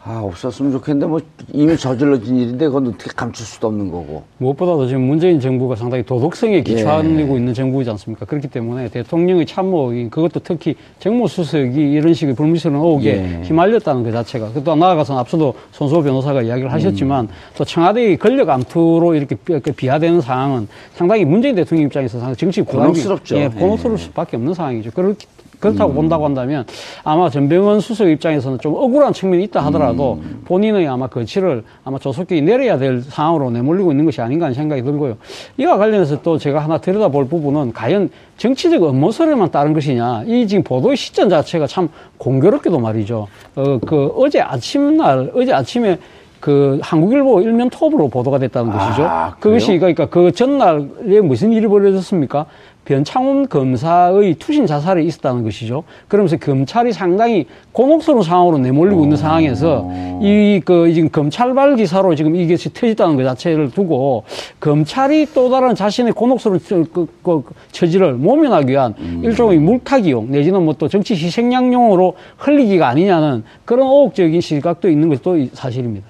아, 0.02 0.20
없었으면 0.24 0.72
좋겠는데 0.72 1.06
뭐 1.06 1.20
이미 1.52 1.76
저질러진 1.76 2.34
일인데 2.34 2.66
그건 2.68 2.86
어떻게 2.86 3.10
감출 3.14 3.44
수도 3.44 3.66
없는 3.66 3.90
거고. 3.90 4.22
무엇보다도 4.38 4.86
지금 4.86 5.02
문재인 5.02 5.38
정부가 5.38 5.76
상당히 5.76 6.02
도덕성에 6.04 6.62
기초하고 6.62 7.06
예. 7.06 7.22
있는 7.36 7.52
정부이지 7.52 7.90
않습니까? 7.90 8.24
그렇기 8.24 8.48
때문에 8.48 8.88
대통령의 8.88 9.44
참모, 9.44 9.88
그것도 10.10 10.40
특히 10.42 10.74
정무수석이 11.00 11.74
이런 11.92 12.14
식의 12.14 12.34
불미스러운 12.34 12.76
의혹에 12.78 13.10
예. 13.10 13.42
휘말렸다는 13.46 14.02
그 14.04 14.10
자체가. 14.10 14.52
또 14.64 14.74
나아가서는 14.74 15.20
앞서도 15.20 15.52
손수호 15.72 16.02
변호사가 16.02 16.40
이야기를 16.40 16.72
하셨지만 16.72 17.26
음. 17.26 17.28
또 17.58 17.64
청와대의 17.66 18.16
권력 18.16 18.48
암투로 18.48 19.14
이렇게 19.14 19.34
비- 19.34 19.60
그 19.60 19.70
비하되는 19.72 20.22
상황은 20.22 20.66
상당히 20.94 21.26
문재인 21.26 21.54
대통령 21.54 21.86
입장에서 21.88 22.18
상당히 22.18 22.36
정치 22.36 22.62
부담이- 22.62 22.70
곤혹스럽죠. 22.78 23.36
예, 23.36 23.42
예. 23.42 23.48
곤혹스러울 23.48 23.98
수밖에 23.98 24.38
없는 24.38 24.54
상황이죠. 24.54 24.92
그렇기 24.92 25.26
그렇다고 25.60 25.92
음. 25.92 25.96
본다고 25.96 26.24
한다면 26.24 26.64
아마 27.04 27.28
전병헌 27.30 27.80
수석 27.80 28.08
입장에서는 28.08 28.58
좀 28.58 28.74
억울한 28.74 29.12
측면이 29.12 29.44
있다 29.44 29.60
하더라도 29.66 30.14
음. 30.22 30.42
본인의 30.46 30.88
아마 30.88 31.06
거치를 31.06 31.62
아마 31.84 31.98
조속히 31.98 32.40
내려야 32.40 32.78
될 32.78 33.02
상황으로 33.02 33.50
내몰리고 33.50 33.92
있는 33.92 34.06
것이 34.06 34.20
아닌가 34.20 34.46
하는 34.46 34.54
생각이 34.54 34.82
들고요. 34.82 35.16
이와 35.58 35.76
관련해서 35.76 36.22
또 36.22 36.38
제가 36.38 36.60
하나 36.60 36.78
들여다볼 36.78 37.28
부분은 37.28 37.72
과연 37.72 38.10
정치적 38.38 38.82
음모설에만 38.82 39.50
따른 39.50 39.74
것이냐. 39.74 40.24
이 40.26 40.46
지금 40.48 40.64
보도의 40.64 40.96
시점 40.96 41.28
자체가 41.28 41.66
참 41.66 41.90
공교롭게도 42.16 42.80
말이죠. 42.80 43.28
어, 43.54 43.78
그 43.86 44.12
어제 44.16 44.40
아침날, 44.40 45.30
어제 45.34 45.52
아침에 45.52 45.98
그 46.40 46.78
한국일보 46.82 47.42
일면 47.42 47.68
톱으로 47.68 48.08
보도가 48.08 48.38
됐다는 48.38 48.72
것이죠. 48.72 49.02
아, 49.04 49.36
그것이 49.38 49.78
그러니까 49.78 50.06
그 50.06 50.32
전날에 50.32 51.20
무슨 51.22 51.52
일이 51.52 51.66
벌어졌습니까? 51.68 52.46
변창훈 52.84 53.46
검사의 53.48 54.34
투신 54.34 54.66
자살이 54.66 55.04
있었다는 55.06 55.44
것이죠. 55.44 55.84
그러면서 56.08 56.36
검찰이 56.38 56.92
상당히 56.92 57.46
곤혹스러운 57.72 58.22
상황으로 58.22 58.58
내몰리고 58.58 59.04
있는 59.04 59.16
상황에서 59.16 59.88
이 60.22 60.60
그 60.64 60.92
지금 60.92 61.08
검찰발 61.10 61.76
기사로 61.76 62.14
지금 62.14 62.34
이게 62.36 62.56
터졌다는 62.56 63.16
것 63.16 63.22
자체를 63.24 63.70
두고 63.70 64.24
검찰이 64.58 65.26
또 65.34 65.48
다른 65.50 65.74
자신의 65.74 66.12
곤혹스러운 66.14 66.58
처- 66.60 66.84
그, 66.92 67.06
그 67.22 67.42
처지를 67.72 68.14
모면하기 68.14 68.70
위한 68.72 68.94
일종의 69.22 69.58
물타기용 69.58 70.30
내지는 70.30 70.62
뭐 70.64 70.74
또 70.78 70.88
정치 70.88 71.14
희생양용으로 71.14 72.14
흘리기가 72.38 72.88
아니냐는 72.88 73.44
그런 73.64 73.86
의혹적인 73.86 74.40
시각도 74.40 74.88
있는 74.88 75.08
것도 75.10 75.36
이- 75.38 75.50
사실입니다. 75.52 76.06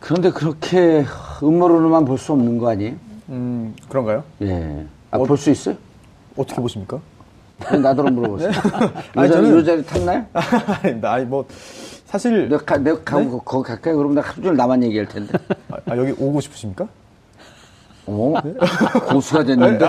그런데 0.00 0.30
그렇게 0.30 1.04
음모론으로만 1.42 2.04
볼 2.04 2.18
수 2.18 2.32
없는 2.32 2.58
거 2.58 2.70
아니에요? 2.70 2.94
음, 3.28 3.74
그런가요? 3.88 4.24
예. 4.42 4.84
아, 5.10 5.18
볼 5.18 5.36
수 5.36 5.50
있어요? 5.50 5.76
어떻게 6.36 6.60
보십니까? 6.60 7.00
그냥 7.60 7.82
나더러 7.82 8.10
물어보세요. 8.10 8.50
아니, 9.14 9.28
요, 9.28 9.34
자리, 9.34 9.46
저는- 9.46 9.50
요 9.58 9.64
자리 9.64 9.84
탔나요? 9.84 10.24
아닙니다. 10.82 11.12
아니, 11.12 11.24
뭐, 11.26 11.44
사실, 12.06 12.48
내가, 12.48 12.64
가, 12.64 12.78
내가 12.78 13.02
가고 13.04 13.22
네? 13.22 13.38
거기 13.44 13.68
가까이 13.68 13.94
그러면 13.94 14.14
나 14.16 14.20
하루 14.22 14.42
종일 14.42 14.56
나만 14.56 14.82
얘기할 14.84 15.06
텐데. 15.08 15.32
아, 15.70 15.76
아, 15.90 15.96
여기 15.96 16.12
오고 16.12 16.40
싶으십니까? 16.40 16.88
어? 18.06 18.34
고수가 19.08 19.44
됐는데? 19.44 19.86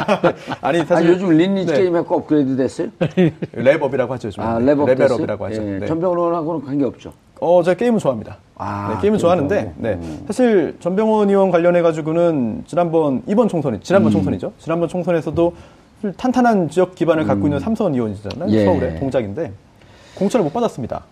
아니, 0.62 0.82
아, 0.82 0.86
사실. 0.86 1.10
요즘 1.12 1.30
리니지 1.30 1.72
네. 1.72 1.80
게임 1.80 1.96
해고 1.96 2.16
업그레이드 2.18 2.56
됐어요? 2.58 2.90
렙업이라고 3.00 4.10
하죠. 4.10 4.28
요즘. 4.28 4.42
아? 4.44 4.60
레벨업이라고 4.60 5.46
하죠. 5.46 5.62
예, 5.64 5.80
네. 5.80 5.88
전병헌하고는 5.88 6.66
관계없죠. 6.66 7.14
어, 7.42 7.64
제가 7.64 7.76
게임은 7.76 7.98
좋아합니다. 8.00 8.38
아, 8.56 8.90
네, 8.94 9.02
게임은 9.02 9.18
게임 9.18 9.18
좋아하는데. 9.18 9.74
네. 9.78 9.90
음. 9.94 10.24
사실 10.28 10.78
전병헌 10.80 11.28
의원 11.30 11.50
관련해가지고는 11.50 12.64
지난번, 12.68 13.24
이번 13.28 13.48
총선이, 13.48 13.78
음. 13.78 13.82
지난번 13.82 14.12
총선이죠. 14.12 14.54
지난번 14.60 14.88
총선에서도 14.88 15.54
탄탄한 16.18 16.70
지역 16.70 16.94
기반을 16.94 17.26
갖고 17.26 17.48
있는 17.48 17.60
삼선 17.60 17.96
의원이잖아요. 17.96 18.48
음. 18.48 18.54
예. 18.54 18.64
서울의 18.66 19.00
동작인데, 19.00 19.52
공천을 20.16 20.44
못 20.44 20.54
받았습니다. 20.54 21.04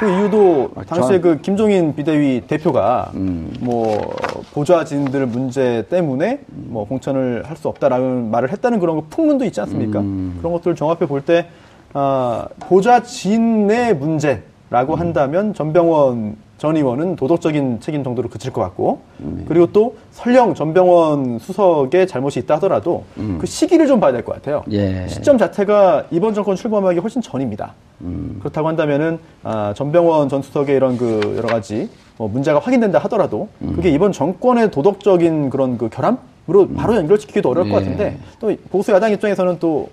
그 0.00 0.08
이유도 0.08 0.70
아, 0.76 0.82
당시에 0.84 1.16
저- 1.16 1.22
그 1.22 1.40
김종인 1.40 1.94
비대위 1.96 2.42
대표가 2.46 3.10
음. 3.14 3.52
뭐 3.60 4.14
보좌진들 4.52 5.26
문제 5.26 5.84
때문에 5.90 6.40
뭐 6.46 6.86
공천을 6.86 7.42
할 7.46 7.56
수 7.56 7.68
없다라는 7.68 8.30
말을 8.30 8.52
했다는 8.52 8.78
그런 8.78 8.96
거 8.96 9.04
풍문도 9.10 9.44
있지 9.46 9.60
않습니까? 9.62 9.98
음. 10.00 10.36
그런 10.38 10.52
것들을 10.52 10.76
종합해 10.76 11.06
볼 11.06 11.22
때 11.22 11.48
아, 11.94 12.46
보좌진의 12.60 13.96
문제 13.96 14.42
라고 14.70 14.94
음. 14.94 15.00
한다면 15.00 15.54
전병원 15.54 16.36
전 16.58 16.76
의원은 16.76 17.16
도덕적인 17.16 17.80
책임 17.80 18.02
정도로 18.02 18.28
그칠 18.28 18.52
것 18.52 18.60
같고 18.60 19.00
음. 19.20 19.44
그리고 19.48 19.66
또 19.72 19.96
설령 20.10 20.54
전병원 20.54 21.38
수석의 21.38 22.06
잘못이 22.08 22.40
있다 22.40 22.56
하더라도 22.56 23.04
그 23.38 23.46
시기를 23.46 23.86
좀 23.86 24.00
봐야 24.00 24.10
될 24.12 24.24
것 24.24 24.34
같아요. 24.34 24.64
음. 24.66 24.72
예. 24.72 25.06
시점 25.08 25.38
자체가 25.38 26.06
이번 26.10 26.34
정권 26.34 26.56
출범하기 26.56 26.98
훨씬 26.98 27.22
전입니다. 27.22 27.74
음. 28.00 28.36
그렇다고 28.40 28.66
한다면은 28.68 29.18
아, 29.44 29.72
전병원 29.74 30.28
전 30.28 30.42
수석의 30.42 30.74
이런 30.76 30.96
그 30.98 31.34
여러 31.36 31.46
가지 31.48 31.88
뭐 32.16 32.28
문제가 32.28 32.58
확인된다 32.58 32.98
하더라도 32.98 33.48
음. 33.62 33.74
그게 33.76 33.90
이번 33.90 34.10
정권의 34.10 34.72
도덕적인 34.72 35.50
그런 35.50 35.78
그 35.78 35.88
결함으로 35.88 36.74
바로 36.76 36.96
연결시키기도 36.96 37.50
어려울 37.50 37.70
것 37.70 37.76
예. 37.76 37.84
같은데 37.84 38.18
또 38.40 38.52
보수 38.70 38.90
야당 38.92 39.12
입장에서는 39.12 39.58
또 39.60 39.88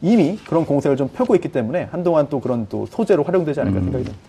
이미 0.00 0.38
그런 0.46 0.64
공세를 0.64 0.96
좀 0.96 1.08
펴고 1.08 1.34
있기 1.34 1.48
때문에 1.48 1.88
한동안 1.90 2.28
또 2.28 2.40
그런 2.40 2.66
또 2.68 2.86
소재로 2.86 3.24
활용되지 3.24 3.60
음. 3.60 3.66
않을까 3.66 3.80
생각이 3.80 4.04
듭니다. 4.04 4.28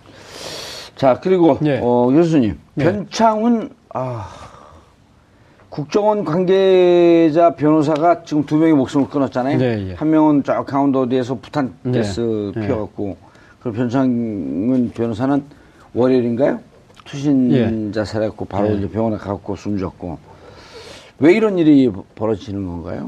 자, 0.96 1.20
그리고, 1.22 1.58
예. 1.64 1.80
어, 1.82 2.08
교수님. 2.08 2.60
예. 2.78 2.84
변창훈, 2.84 3.70
아, 3.94 4.28
국정원 5.70 6.26
관계자 6.26 7.56
변호사가 7.56 8.24
지금 8.24 8.46
두 8.46 8.58
명의 8.58 8.74
목숨을 8.74 9.08
끊었잖아요. 9.08 9.58
네, 9.60 9.90
예. 9.92 9.94
한 9.94 10.10
명은 10.10 10.44
저 10.44 10.66
강원도 10.66 11.04
어디에서 11.04 11.36
부탄 11.36 11.74
네. 11.84 12.00
가스 12.00 12.52
네. 12.54 12.68
피워갖고, 12.68 13.16
그리고 13.62 13.78
변창훈 13.78 14.92
변호사는 14.94 15.44
월요일인가요? 15.94 16.60
투신 17.06 17.52
예. 17.54 17.92
자살했고, 17.94 18.44
바로 18.46 18.70
예. 18.70 18.74
이제 18.76 18.90
병원에 18.90 19.16
가고 19.16 19.56
숨졌고. 19.56 20.18
왜 21.20 21.34
이런 21.34 21.58
일이 21.58 21.90
벌어지는 22.16 22.66
건가요? 22.66 23.08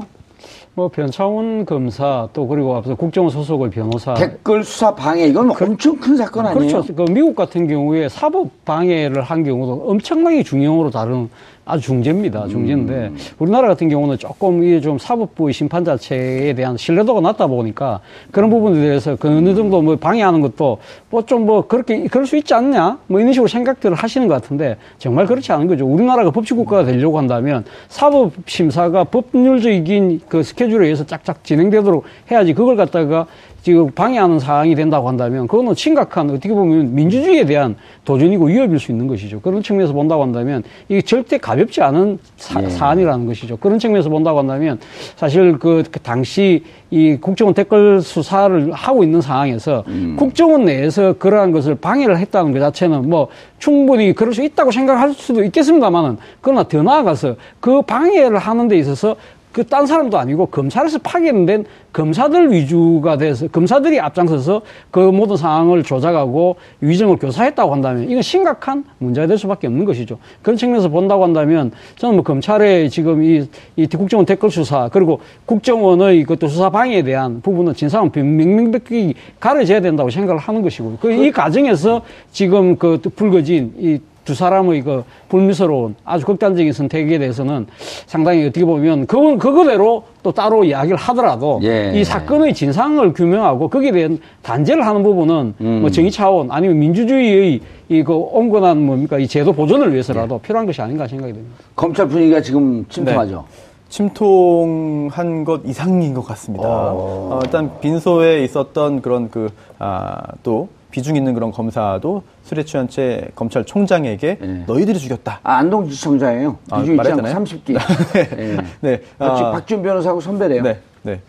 뭐 0.74 0.88
변창훈 0.88 1.66
검사 1.66 2.28
또 2.32 2.46
그리고 2.46 2.74
앞서 2.76 2.94
국정원 2.94 3.30
소속의 3.30 3.70
변호사 3.70 4.14
댓글 4.14 4.64
수사 4.64 4.94
방해, 4.94 5.26
이건 5.26 5.50
엄청 5.50 5.96
큰 5.98 6.16
사건 6.16 6.46
아니에요? 6.46 6.72
그렇죠. 6.72 6.94
그 6.94 7.04
미국 7.12 7.36
같은 7.36 7.68
경우에 7.68 8.08
사법 8.08 8.64
방해를 8.64 9.20
한 9.22 9.44
경우도 9.44 9.90
엄청나게 9.90 10.42
중형으로 10.42 10.90
다루는 10.90 11.28
아주 11.64 11.84
중죄입니다. 11.84 12.48
중죄인데 12.48 13.12
우리나라 13.38 13.68
같은 13.68 13.88
경우는 13.88 14.18
조금 14.18 14.64
이게 14.64 14.80
좀 14.80 14.98
사법부의 14.98 15.52
심판 15.52 15.84
자체에 15.84 16.54
대한 16.54 16.76
신뢰도가 16.76 17.20
낮다 17.20 17.46
보니까 17.46 18.00
그런 18.30 18.48
부분에 18.50 18.80
대해서 18.80 19.14
그 19.14 19.28
어느 19.28 19.54
정도 19.54 19.80
뭐 19.82 19.94
방해하는 19.94 20.40
것도 20.40 20.78
뭐좀뭐 21.12 21.66
그렇게 21.68 22.06
그럴 22.06 22.26
수 22.26 22.36
있지 22.36 22.54
않냐 22.54 22.98
뭐 23.06 23.20
이런 23.20 23.32
식으로 23.32 23.46
생각들을 23.46 23.94
하시는 23.94 24.26
것 24.28 24.34
같은데 24.34 24.78
정말 24.98 25.26
그렇지 25.26 25.52
않은 25.52 25.66
거죠. 25.66 25.86
우리나라가 25.86 26.30
법치국가가 26.30 26.84
되려고 26.84 27.18
한다면 27.18 27.64
사법 27.88 28.32
심사가 28.46 29.04
법률적인 29.04 30.22
그 30.28 30.42
스케줄에 30.42 30.84
의해서 30.84 31.04
짝짝 31.04 31.44
진행되도록 31.44 32.04
해야지 32.30 32.54
그걸 32.54 32.76
갖다가 32.76 33.26
지금 33.62 33.90
방해하는 33.92 34.40
사항이 34.40 34.74
된다고 34.74 35.08
한다면 35.08 35.46
그거는 35.46 35.74
심각한 35.74 36.28
어떻게 36.30 36.52
보면 36.52 36.96
민주주의에 36.96 37.44
대한 37.44 37.76
도전이고 38.04 38.46
위협일 38.46 38.80
수 38.80 38.90
있는 38.90 39.06
것이죠. 39.06 39.40
그런 39.40 39.62
측면에서 39.62 39.92
본다고 39.92 40.22
한다면 40.24 40.64
이게 40.88 41.00
절대 41.00 41.38
가볍지 41.38 41.80
않은 41.80 42.18
사, 42.36 42.60
예. 42.60 42.68
사안이라는 42.68 43.24
것이죠. 43.26 43.56
그런 43.58 43.78
측면에서 43.78 44.10
본다고 44.10 44.40
한다면 44.40 44.80
사실 45.14 45.58
그, 45.58 45.84
그 45.92 46.00
당시 46.00 46.64
이 46.90 47.16
국정원 47.20 47.54
댓글 47.54 48.02
수사를 48.02 48.72
하고 48.72 49.04
있는 49.04 49.20
상황에서 49.20 49.84
국정원 50.18 50.64
내에서 50.64 51.14
그러한 51.14 51.52
것을 51.52 51.76
방해를 51.76 52.18
했다는 52.18 52.52
것 52.52 52.58
자체는 52.58 53.08
뭐 53.08 53.28
충분히 53.58 54.12
그럴 54.12 54.34
수 54.34 54.42
있다고 54.42 54.72
생각할 54.72 55.14
수도 55.14 55.42
있겠습니다만은 55.44 56.18
그러나 56.40 56.64
더 56.64 56.82
나아가서 56.82 57.36
그 57.60 57.80
방해를 57.82 58.38
하는 58.38 58.68
데 58.68 58.76
있어서 58.76 59.16
그 59.52 59.62
딴 59.64 59.86
사람도 59.86 60.18
아니고 60.18 60.46
검찰에서 60.46 60.98
파견된 60.98 61.64
검사들 61.92 62.52
위주가 62.52 63.16
돼서 63.16 63.48
검사들이 63.48 64.00
앞장서서 64.00 64.62
그 64.90 64.98
모든 64.98 65.36
상황을 65.36 65.82
조작하고 65.82 66.56
위정을 66.80 67.16
교사했다고 67.16 67.72
한다면 67.72 68.10
이건 68.10 68.22
심각한 68.22 68.84
문제가 68.98 69.26
될 69.26 69.38
수밖에 69.38 69.66
없는 69.66 69.84
것이죠. 69.84 70.18
그런 70.42 70.56
측면에서 70.56 70.88
본다고 70.88 71.24
한다면 71.24 71.70
저는 71.96 72.16
뭐 72.16 72.24
검찰의 72.24 72.90
지금 72.90 73.22
이, 73.22 73.48
이 73.76 73.86
국정원 73.86 74.26
댓글 74.26 74.50
수사 74.50 74.88
그리고 74.88 75.20
국정원의 75.46 76.22
그것도 76.24 76.48
수사 76.48 76.68
방해에 76.70 77.02
대한 77.02 77.40
부분은 77.40 77.74
진상은 77.74 78.10
명명백백히 78.12 79.14
가려져야 79.40 79.80
된다고 79.80 80.10
생각을 80.10 80.38
하는 80.40 80.60
것이고 80.62 80.98
그 81.00 81.12
이 81.12 81.30
과정에서 81.30 82.02
지금 82.32 82.76
그 82.76 82.98
불거진 83.14 83.74
이 83.78 83.98
두 84.24 84.34
사람의 84.34 84.82
그 84.82 85.04
불미스러운 85.28 85.96
아주 86.04 86.24
극단적인 86.24 86.72
선택에 86.72 87.18
대해서는 87.18 87.66
상당히 88.06 88.46
어떻게 88.46 88.64
보면 88.64 89.06
그, 89.06 89.36
그거대로 89.36 90.04
또 90.22 90.30
따로 90.30 90.62
이야기를 90.62 90.96
하더라도 90.96 91.58
예. 91.64 91.92
이 91.94 92.04
사건의 92.04 92.54
진상을 92.54 93.12
규명하고 93.12 93.68
거기에 93.68 93.90
대한 93.90 94.18
단죄를 94.42 94.86
하는 94.86 95.02
부분은 95.02 95.54
음. 95.60 95.78
뭐 95.80 95.90
정의 95.90 96.10
차원 96.10 96.50
아니면 96.50 96.78
민주주의의 96.78 97.60
이그 97.88 98.14
온건한 98.14 98.80
뭡니까 98.86 99.18
이 99.18 99.26
제도 99.26 99.52
보존을 99.52 99.92
위해서라도 99.92 100.36
예. 100.36 100.46
필요한 100.46 100.66
것이 100.66 100.80
아닌가 100.80 101.06
생각이 101.08 101.32
됩니다. 101.32 101.56
검찰 101.74 102.06
분위기가 102.06 102.40
지금 102.40 102.86
침통하죠. 102.88 103.44
침통한 103.88 105.44
것 105.44 105.60
이상인 105.66 106.14
것 106.14 106.22
같습니다. 106.22 106.66
어, 106.66 107.40
일단 107.44 107.78
빈소에 107.80 108.42
있었던 108.44 109.02
그런 109.02 109.30
그, 109.30 109.50
아, 109.78 110.22
또 110.42 110.68
비중 110.92 111.16
있는 111.16 111.34
그런 111.34 111.50
검사도 111.50 112.22
술에 112.44 112.64
취한 112.64 112.86
채 112.88 113.28
검찰총장에게 113.34 114.38
네. 114.40 114.64
너희들이 114.66 114.98
죽였다. 114.98 115.40
아, 115.42 115.54
안동지청장이에요. 115.56 116.58
아, 116.70 116.80
비중 116.80 116.94
있지 116.96 117.10
않고 117.10 117.22
말했잖아요. 117.22 117.44
30기. 117.44 117.78
예. 118.38 118.58
네. 118.80 119.00
박준, 119.18 119.46
아, 119.46 119.50
박준 119.52 119.82
변호사하고 119.82 120.20
선배래요. 120.20 120.62
네. 120.62 120.78
네. 121.02 121.20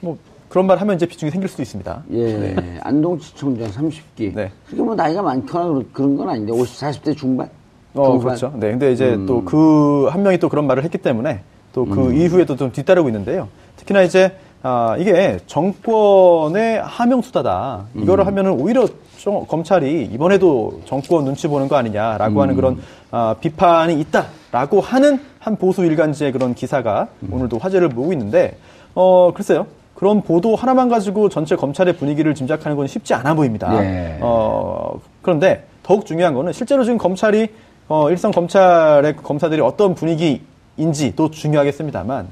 뭐 0.00 0.16
그런 0.48 0.66
말 0.66 0.78
하면 0.80 0.96
이제 0.96 1.06
비중이 1.06 1.30
생길 1.30 1.48
수도 1.48 1.62
있습니다. 1.62 2.02
예, 2.10 2.24
네. 2.38 2.78
안동지청장 2.82 3.70
30기. 3.70 4.34
네. 4.34 4.50
그게 4.68 4.82
뭐 4.82 4.94
나이가 4.94 5.22
많거나 5.22 5.82
그런- 5.92 6.16
건 6.16 6.28
아닌데, 6.30 6.52
50, 6.52 6.80
40대 6.80 7.16
중반? 7.16 7.48
어, 7.94 8.04
중반? 8.06 8.20
그렇죠. 8.20 8.52
네. 8.56 8.70
근데 8.70 8.92
이제 8.92 9.14
음. 9.14 9.26
또그 9.26 10.08
한 10.10 10.22
명이 10.22 10.38
또 10.38 10.48
그런 10.48 10.66
말을 10.66 10.84
했기 10.84 10.96
때문에 10.98 11.42
또그 11.74 12.14
이후에도 12.14 12.56
좀 12.56 12.72
뒤따르고 12.72 13.08
있는데요. 13.10 13.48
특히나 13.76 14.02
이제 14.02 14.34
아, 14.62 14.96
이게 14.98 15.38
정권의 15.46 16.80
하명 16.82 17.20
수다다. 17.20 17.86
음. 17.96 18.02
이거를 18.02 18.26
하면은 18.26 18.52
오히려 18.52 18.86
좀 19.18 19.44
검찰이 19.46 20.08
이번에도 20.12 20.80
정권 20.84 21.24
눈치 21.24 21.48
보는 21.48 21.68
거 21.68 21.76
아니냐라고 21.76 22.36
음. 22.36 22.40
하는 22.40 22.54
그런 22.54 22.80
아, 23.10 23.34
비판이 23.40 24.00
있다라고 24.00 24.80
하는 24.80 25.20
한 25.40 25.56
보수 25.56 25.84
일간지의 25.84 26.32
그런 26.32 26.54
기사가 26.54 27.08
음. 27.22 27.32
오늘도 27.32 27.58
화제를 27.58 27.88
모으고 27.88 28.12
있는데 28.12 28.56
어, 28.94 29.32
글쎄요. 29.34 29.66
그런 29.94 30.22
보도 30.22 30.56
하나만 30.56 30.88
가지고 30.88 31.28
전체 31.28 31.54
검찰의 31.54 31.96
분위기를 31.96 32.34
짐작하는 32.34 32.76
건 32.76 32.86
쉽지 32.88 33.14
않아 33.14 33.34
보입니다. 33.34 33.72
예. 33.84 34.18
어, 34.20 35.00
그런데 35.22 35.64
더욱 35.84 36.06
중요한 36.06 36.34
거는 36.34 36.52
실제로 36.52 36.82
지금 36.82 36.98
검찰이 36.98 37.48
어, 37.88 38.10
일선 38.10 38.32
검찰의 38.32 39.16
검사들이 39.16 39.60
어떤 39.60 39.94
분위기에 39.94 40.40
인지도 40.76 41.30
중요하겠습니다만 41.30 42.28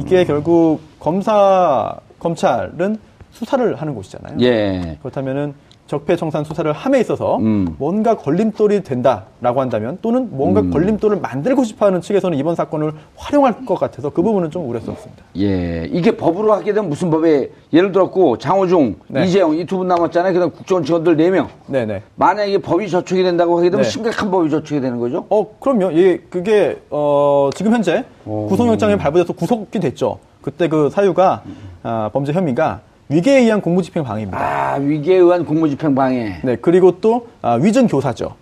이게 0.00 0.24
결국 0.24 0.80
검사 1.00 1.94
검찰은 2.18 2.98
수사를 3.30 3.74
하는 3.76 3.94
곳이잖아요. 3.94 4.36
예. 4.40 4.98
그렇다면은 5.00 5.54
적폐청산 5.86 6.44
수사를 6.44 6.70
함에 6.70 7.00
있어서 7.00 7.38
음. 7.38 7.74
뭔가 7.78 8.14
걸림돌이 8.14 8.82
된다라고 8.82 9.62
한다면 9.62 9.96
또는 10.02 10.28
뭔가 10.30 10.60
음. 10.60 10.70
걸림돌을 10.70 11.18
만들고 11.20 11.64
싶어하는 11.64 12.02
측에서는 12.02 12.36
이번 12.36 12.54
사건을 12.56 12.92
활용할 13.16 13.64
것 13.64 13.78
같아서 13.80 14.10
그 14.10 14.20
부분은 14.20 14.50
좀 14.50 14.68
우려스럽습니다. 14.68 15.22
예. 15.38 15.88
이게 15.90 16.14
법으로 16.14 16.52
하게 16.52 16.74
되면 16.74 16.90
무슨 16.90 17.08
법에 17.10 17.50
예를 17.72 17.90
들었고 17.92 18.36
장호중, 18.36 18.96
네. 19.08 19.24
이재용 19.24 19.54
이 19.56 19.64
두 19.64 19.78
분 19.78 19.88
남았잖아요. 19.88 20.34
그다음 20.34 20.50
국정원 20.50 20.84
직원들 20.84 21.16
네 21.16 21.30
명. 21.30 21.48
네네. 21.68 22.02
만약에 22.16 22.58
법이 22.58 22.90
저촉이 22.90 23.22
된다고 23.22 23.56
하게 23.56 23.70
되면 23.70 23.82
네. 23.82 23.88
심각한 23.88 24.30
법이 24.30 24.50
저촉이 24.50 24.82
되는 24.82 24.98
거죠. 24.98 25.24
어, 25.30 25.46
그럼요. 25.58 25.94
예, 25.94 26.18
그게, 26.18 26.82
어, 26.90 27.48
지금 27.54 27.72
현재 27.72 28.04
구속영장이 28.24 28.98
발부돼서 28.98 29.32
구속이 29.32 29.80
됐죠. 29.80 30.18
그때 30.42 30.68
그 30.68 30.90
사유가, 30.90 31.42
아, 31.82 32.10
범죄 32.12 32.32
혐의가 32.32 32.80
위계에 33.08 33.40
의한 33.40 33.60
공무집행 33.60 34.04
방해입니다. 34.04 34.38
아, 34.38 34.74
위계에 34.76 35.16
의한 35.16 35.44
공무집행 35.44 35.94
방해. 35.94 36.40
네, 36.42 36.56
그리고 36.56 37.00
또, 37.00 37.28
아, 37.42 37.54
위증 37.54 37.86
교사죠. 37.86 38.34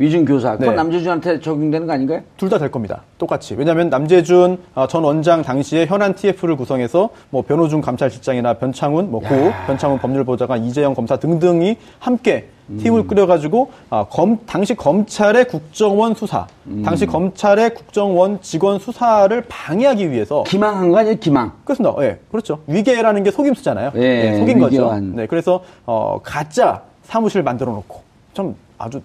위증 0.00 0.24
교사. 0.24 0.52
그건 0.56 0.70
네. 0.70 0.76
남재준한테 0.76 1.40
적용되는 1.40 1.86
거 1.86 1.92
아닌가요? 1.92 2.22
둘 2.38 2.48
다 2.48 2.56
될 2.58 2.70
겁니다. 2.70 3.02
똑같이. 3.18 3.54
왜냐하면 3.54 3.90
남재준 3.90 4.56
아, 4.74 4.86
전 4.86 5.04
원장 5.04 5.42
당시에 5.42 5.84
현안 5.84 6.14
TF를 6.14 6.56
구성해서 6.56 7.10
뭐 7.28 7.42
변호중 7.42 7.82
감찰실장이나 7.82 8.54
변창훈, 8.54 9.10
뭐 9.10 9.20
고, 9.20 9.28
변창훈 9.66 9.98
법률보좌관 9.98 10.64
이재영 10.64 10.94
검사 10.94 11.16
등등이 11.18 11.76
함께 11.98 12.48
팀을 12.78 13.06
꾸려가지고 13.08 13.72
아, 13.90 14.06
검, 14.08 14.38
당시 14.46 14.74
검찰의 14.74 15.48
국정원 15.48 16.14
수사, 16.14 16.46
당시 16.82 17.04
검찰의 17.04 17.74
국정원 17.74 18.40
직원 18.40 18.78
수사를 18.78 19.44
방해하기 19.50 20.10
위해서 20.12 20.44
기망한 20.44 20.88
거 20.90 20.98
아니에요? 21.00 21.16
기망. 21.16 21.52
그렇습니다. 21.64 21.94
예, 22.00 22.20
그렇죠. 22.30 22.60
위계라는 22.68 23.22
게 23.22 23.30
속임수잖아요. 23.30 23.92
예, 23.96 24.38
속인 24.38 24.58
거죠. 24.60 24.76
위계한. 24.84 25.12
네, 25.14 25.26
그래서 25.26 25.62
어, 25.84 26.20
가짜 26.22 26.80
사무실 27.02 27.42
만들어 27.42 27.72
놓고 27.72 28.00
좀 28.32 28.54
아주 28.78 29.02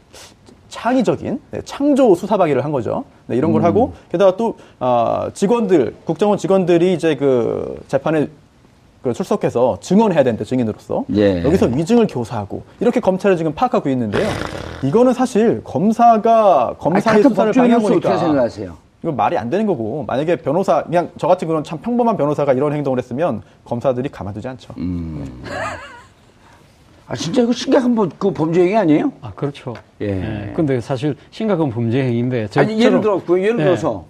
창의적인 0.75 1.39
네, 1.51 1.61
창조 1.63 2.13
수사방해를 2.15 2.65
한 2.65 2.71
거죠. 2.73 3.05
네, 3.27 3.37
이런 3.37 3.53
걸 3.53 3.61
음. 3.61 3.65
하고 3.65 3.93
게다가 4.11 4.35
또 4.35 4.57
어, 4.79 5.27
직원들 5.33 5.95
국정원 6.03 6.37
직원들이 6.37 6.93
이제 6.93 7.15
그 7.15 7.81
재판에 7.87 8.27
그 9.01 9.13
출석해서 9.13 9.77
증언해야 9.79 10.23
되는데 10.23 10.43
증인으로서 10.43 11.05
예. 11.15 11.41
여기서 11.43 11.67
위증을 11.67 12.07
교사하고 12.07 12.63
이렇게 12.81 12.99
검찰을 12.99 13.37
지금 13.37 13.53
파악하고 13.53 13.87
있는데요. 13.89 14.27
이거는 14.83 15.13
사실 15.13 15.63
검사가 15.63 16.67
아니, 16.67 16.77
검사의 16.77 17.23
같은 17.23 17.29
수사를 17.29 17.53
방해한 17.53 17.85
어떻게 17.85 18.17
생각하세요? 18.17 18.75
이거 19.01 19.11
말이 19.13 19.37
안 19.37 19.49
되는 19.49 19.65
거고 19.65 20.03
만약에 20.07 20.37
변호사 20.37 20.83
그냥 20.83 21.09
저 21.17 21.27
같은 21.27 21.47
그런 21.47 21.63
참 21.63 21.79
평범한 21.79 22.17
변호사가 22.17 22.51
이런 22.51 22.73
행동을 22.73 22.97
했으면 22.97 23.43
검사들이 23.63 24.09
가만두지 24.09 24.47
않죠. 24.49 24.73
음. 24.77 25.41
아, 27.07 27.15
진짜 27.15 27.41
이거 27.43 27.51
심각한 27.53 27.93
법, 27.93 28.17
그 28.17 28.31
범죄 28.31 28.61
행위 28.61 28.75
아니에요? 28.75 29.13
아, 29.21 29.31
그렇죠. 29.35 29.75
예. 30.01 30.07
예. 30.49 30.53
근데 30.55 30.81
사실 30.81 31.15
심각한 31.29 31.69
범죄 31.69 32.03
행위인데. 32.03 32.47
저- 32.47 32.61
아니, 32.61 32.79
예를 32.81 33.01
들어, 33.01 33.21
그 33.23 33.39
예를 33.39 33.59
예. 33.59 33.63
들어서, 33.65 34.05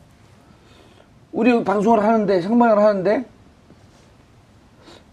우리 1.33 1.61
방송을 1.63 2.01
하는데, 2.01 2.41
생방을 2.41 2.77
하는데, 2.81 3.25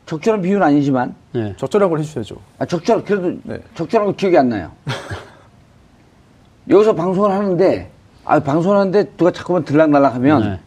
적절한 0.07 0.43
비유는 0.43 0.63
아니지만, 0.65 1.15
예. 1.35 1.55
적절한 1.57 1.91
걸 1.91 1.99
해주셔야죠. 1.99 2.37
아, 2.61 2.67
적절, 2.67 3.05
그래도 3.05 3.37
네. 3.43 3.59
적절한 3.75 4.07
거 4.07 4.15
기억이 4.15 4.39
안 4.39 4.49
나요. 4.49 4.71
여기서 6.71 6.95
방송을 6.95 7.33
하는데, 7.33 7.91
아, 8.25 8.39
방송을 8.39 8.79
하는데 8.79 9.11
누가 9.17 9.33
자꾸만 9.33 9.65
들락날락 9.65 10.15
하면, 10.15 10.43
네. 10.43 10.61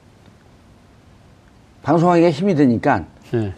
방송하기가 1.83 2.29
힘이 2.31 2.55
드니까, 2.55 3.05
예. 3.35 3.53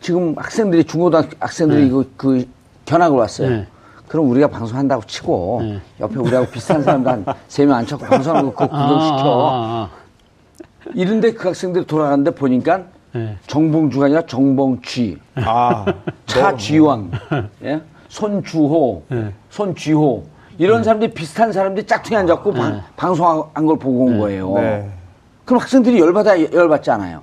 지금 0.00 0.34
학생들이, 0.38 0.84
중고등학교 0.84 1.30
학생들이 1.38 1.86
이거 1.88 2.04
그 2.16 2.46
견학을 2.84 3.18
왔어요. 3.18 3.50
네. 3.50 3.66
그럼 4.08 4.30
우리가 4.30 4.48
방송한다고 4.48 5.02
치고, 5.06 5.60
네. 5.62 5.80
옆에 6.00 6.18
우리하고 6.18 6.46
비슷한 6.50 6.82
사람들 6.82 7.10
한 7.10 7.24
세 7.48 7.64
명 7.64 7.76
앉혀고 7.76 8.04
방송하는 8.04 8.54
거 8.54 8.66
그거 8.66 8.66
구경시켜. 8.68 9.50
아, 9.50 9.54
아, 9.54 9.90
이런데 10.94 11.32
그 11.32 11.48
학생들이 11.48 11.86
돌아가는데 11.86 12.30
보니까, 12.32 12.74
아. 12.74 12.84
예. 13.16 13.36
정봉주가 13.46 14.06
아니라 14.06 14.22
정봉쥐, 14.26 15.18
아, 15.36 15.84
차쥐왕, 16.26 17.10
예? 17.62 17.80
손주호, 18.08 19.02
네. 19.08 19.32
손쥐호 19.50 20.24
이런 20.58 20.82
사람들이 20.84 21.12
비슷한 21.14 21.52
사람들이 21.52 21.86
짝퉁이 21.86 22.16
앉았고 22.16 22.52
방, 22.52 22.82
방송한 22.96 23.66
걸 23.66 23.78
보고 23.78 24.04
온 24.06 24.18
거예요. 24.18 24.54
네. 24.54 24.90
그럼 25.44 25.60
학생들이 25.60 25.98
열받아 26.00 26.52
열받지 26.52 26.90
않아요. 26.90 27.22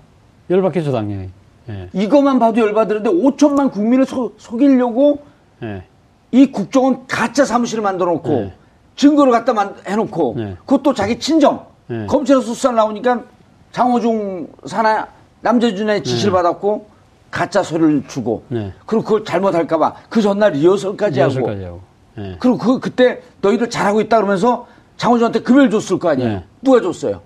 열받겠죠, 0.49 0.91
당연히. 0.91 1.29
예. 1.69 1.89
이것만 1.93 2.39
봐도 2.39 2.59
열받으는데 2.61 3.09
5천만 3.09 3.71
국민을 3.71 4.05
속, 4.05 4.35
속이려고 4.37 5.19
예. 5.63 5.83
이 6.31 6.51
국정원 6.51 7.05
가짜 7.07 7.45
사무실을 7.45 7.83
만들어 7.83 8.11
놓고 8.13 8.29
네. 8.29 8.53
증거를 8.95 9.31
갖다 9.31 9.53
만, 9.53 9.75
해놓고 9.85 10.33
네. 10.37 10.57
그것도 10.65 10.93
자기 10.93 11.19
친정 11.19 11.65
네. 11.87 12.05
검찰에서 12.05 12.41
수사 12.41 12.71
나오니까 12.71 13.23
장호중 13.71 14.47
사나 14.65 15.07
남재준의 15.41 16.03
지시를 16.03 16.33
받았고 16.33 16.85
가짜 17.29 17.63
소리를 17.63 18.03
주고 18.07 18.43
네. 18.49 18.73
그리고 18.85 19.03
그걸 19.03 19.25
잘못할까봐 19.25 19.95
그 20.09 20.21
전날 20.21 20.53
리허설까지 20.53 21.19
하고 21.19 21.33
리허설까지 21.33 21.63
하고. 21.65 21.81
예. 22.17 22.35
그리고 22.39 22.57
그 22.57 22.79
그때 22.79 23.21
너희들 23.41 23.69
잘하고 23.69 24.01
있다 24.01 24.17
그러면서 24.17 24.67
장호준한테 24.97 25.39
급여를 25.41 25.69
줬을 25.69 25.99
거 25.99 26.09
아니에요 26.09 26.29
네. 26.29 26.43
누가 26.61 26.81
줬어요 26.81 27.21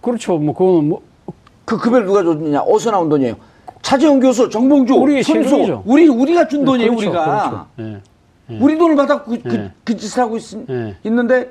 그렇죠. 0.00 0.38
뭐, 0.38 0.54
그거는 0.54 0.88
뭐, 0.88 1.02
그 1.64 1.76
급여를 1.78 2.06
누가 2.06 2.22
줬느냐 2.22 2.60
어디서 2.60 2.92
나온 2.92 3.08
돈이에요 3.08 3.34
차재원 3.82 4.20
교수 4.20 4.48
정봉주 4.48 4.94
우리의 4.94 5.22
손수. 5.22 5.82
우리 5.84 6.08
우리가 6.08 6.48
준 6.48 6.64
돈이에요 6.64 6.90
그렇죠, 6.94 7.08
우리가 7.08 7.68
그렇죠. 7.76 8.00
예. 8.50 8.58
우리 8.58 8.78
돈을 8.78 8.96
받았고 8.96 9.30
그, 9.30 9.42
그, 9.42 9.48
네. 9.48 9.72
그 9.84 9.96
짓을 9.96 10.22
하고 10.22 10.36
있, 10.36 10.42
네. 10.66 10.96
있는데 11.04 11.50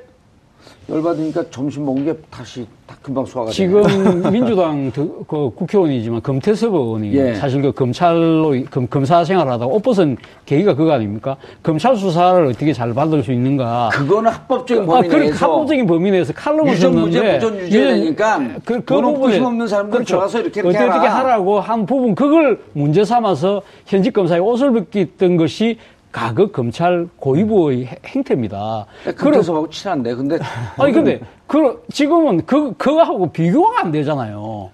열받으니까 0.88 1.44
점심 1.50 1.84
먹은 1.84 2.04
게 2.04 2.14
다시 2.30 2.66
다 2.86 2.96
금방 3.02 3.24
소화가 3.24 3.50
지금 3.50 3.82
되네. 3.82 4.30
민주당 4.30 4.90
그, 4.92 5.24
그 5.26 5.50
국회의원이지만 5.56 6.20
금태섭 6.20 6.72
의원이 6.72 7.12
예. 7.14 7.34
사실 7.34 7.60
그 7.60 7.72
검찰로 7.72 8.54
검, 8.70 8.86
검사 8.86 9.24
생활하다가 9.24 9.66
옷 9.66 9.82
벗은 9.82 10.16
계기가 10.44 10.74
그거 10.74 10.92
아닙니까? 10.92 11.36
검찰 11.62 11.96
수사를 11.96 12.46
어떻게 12.46 12.72
잘 12.72 12.94
받을 12.94 13.24
수 13.24 13.32
있는가? 13.32 13.90
그거는 13.92 14.30
합법적인 14.30 14.84
아, 14.84 14.86
범위 14.86 15.08
그 15.08 15.16
내에서 15.16 15.46
합법적인 15.46 15.86
범위 15.86 16.10
내에서 16.12 16.32
칼럼을 16.32 16.72
유전무죄, 16.72 17.18
썼는데 17.18 17.38
부전유죄라니까 17.38 18.38
그, 18.64 18.74
그돈 18.74 19.04
없고 19.04 19.14
부분에 19.14 19.36
힘없는 19.38 19.66
사람들 19.66 20.04
들어가서 20.04 20.40
이렇게 20.40 20.60
이렇게 20.60 20.78
어떻게 20.78 21.06
하라. 21.08 21.24
하라고 21.24 21.58
한 21.58 21.84
부분 21.84 22.14
그걸 22.14 22.60
문제 22.74 23.04
삼아서 23.04 23.62
현직 23.86 24.12
검사의 24.12 24.40
옷을 24.40 24.72
벗겼던 24.72 25.36
것이 25.36 25.78
가급 26.16 26.50
검찰 26.54 27.06
고위부의 27.18 27.84
해- 27.84 27.98
행태입니다. 28.06 28.86
금태섭하고 29.16 29.68
친한데 29.68 30.14
근데 30.14 30.38
아니 30.78 30.90
근데 30.90 31.20
그 31.46 31.84
지금은 31.92 32.46
그 32.46 32.72
그거하고 32.78 33.30
비교가 33.30 33.80
안 33.82 33.92
되잖아요. 33.92 34.70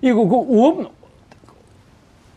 이거 0.00 0.24
그 0.26 0.36
의원 0.54 0.88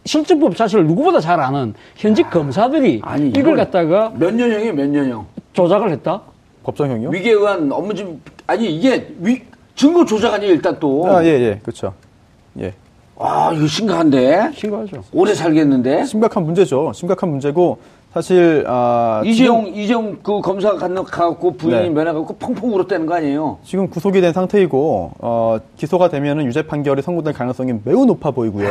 실정법 0.04 0.58
자체를 0.58 0.88
누구보다 0.88 1.22
잘 1.22 1.40
아는 1.40 1.74
현직 1.96 2.30
검사들이 2.30 3.00
아니, 3.04 3.30
이걸 3.30 3.56
갖다가 3.56 4.12
몇 4.18 4.34
년형이에요 4.34 4.74
몇 4.74 4.90
년형 4.90 5.26
조작을 5.54 5.92
했다. 5.92 6.22
법정형이요? 6.64 7.10
위계에 7.12 7.32
의한 7.32 7.72
업무 7.72 7.94
좀 7.94 8.22
아니 8.46 8.76
이게 8.76 9.08
위, 9.20 9.42
증거 9.76 10.04
조작 10.04 10.34
아니에요 10.34 10.52
일단 10.54 10.76
또 10.82 11.08
아, 11.08 11.24
예, 11.24 11.30
예, 11.30 11.60
그렇죠. 11.64 11.94
예. 12.60 12.74
아, 13.18 13.54
이거 13.54 13.66
심각한데 13.68 14.52
신고하죠. 14.54 15.04
오래 15.14 15.34
살겠는데 15.34 16.04
심각한 16.06 16.44
문제죠. 16.44 16.92
심각한 16.94 17.30
문제고 17.30 17.80
사실 18.14 18.66
아, 18.68 19.22
이재용 19.24 19.68
이재용 19.68 20.18
그 20.24 20.42
검사가 20.42 20.80
갔는 20.80 21.04
가갖고 21.04 21.54
부인이 21.54 21.82
네. 21.84 21.90
면회 21.90 22.12
갖고 22.12 22.36
펑펑 22.38 22.74
울었다는 22.74 23.06
거 23.06 23.14
아니에요 23.16 23.60
지금 23.64 23.88
구속이 23.88 24.20
된 24.20 24.34
상태이고 24.34 25.12
어, 25.20 25.60
기소가 25.78 26.10
되면은 26.10 26.46
유죄 26.46 26.64
판결이 26.64 27.04
선고될 27.04 27.34
가능성이 27.34 27.74
매우 27.84 28.06
높아 28.06 28.32
보이고요. 28.32 28.68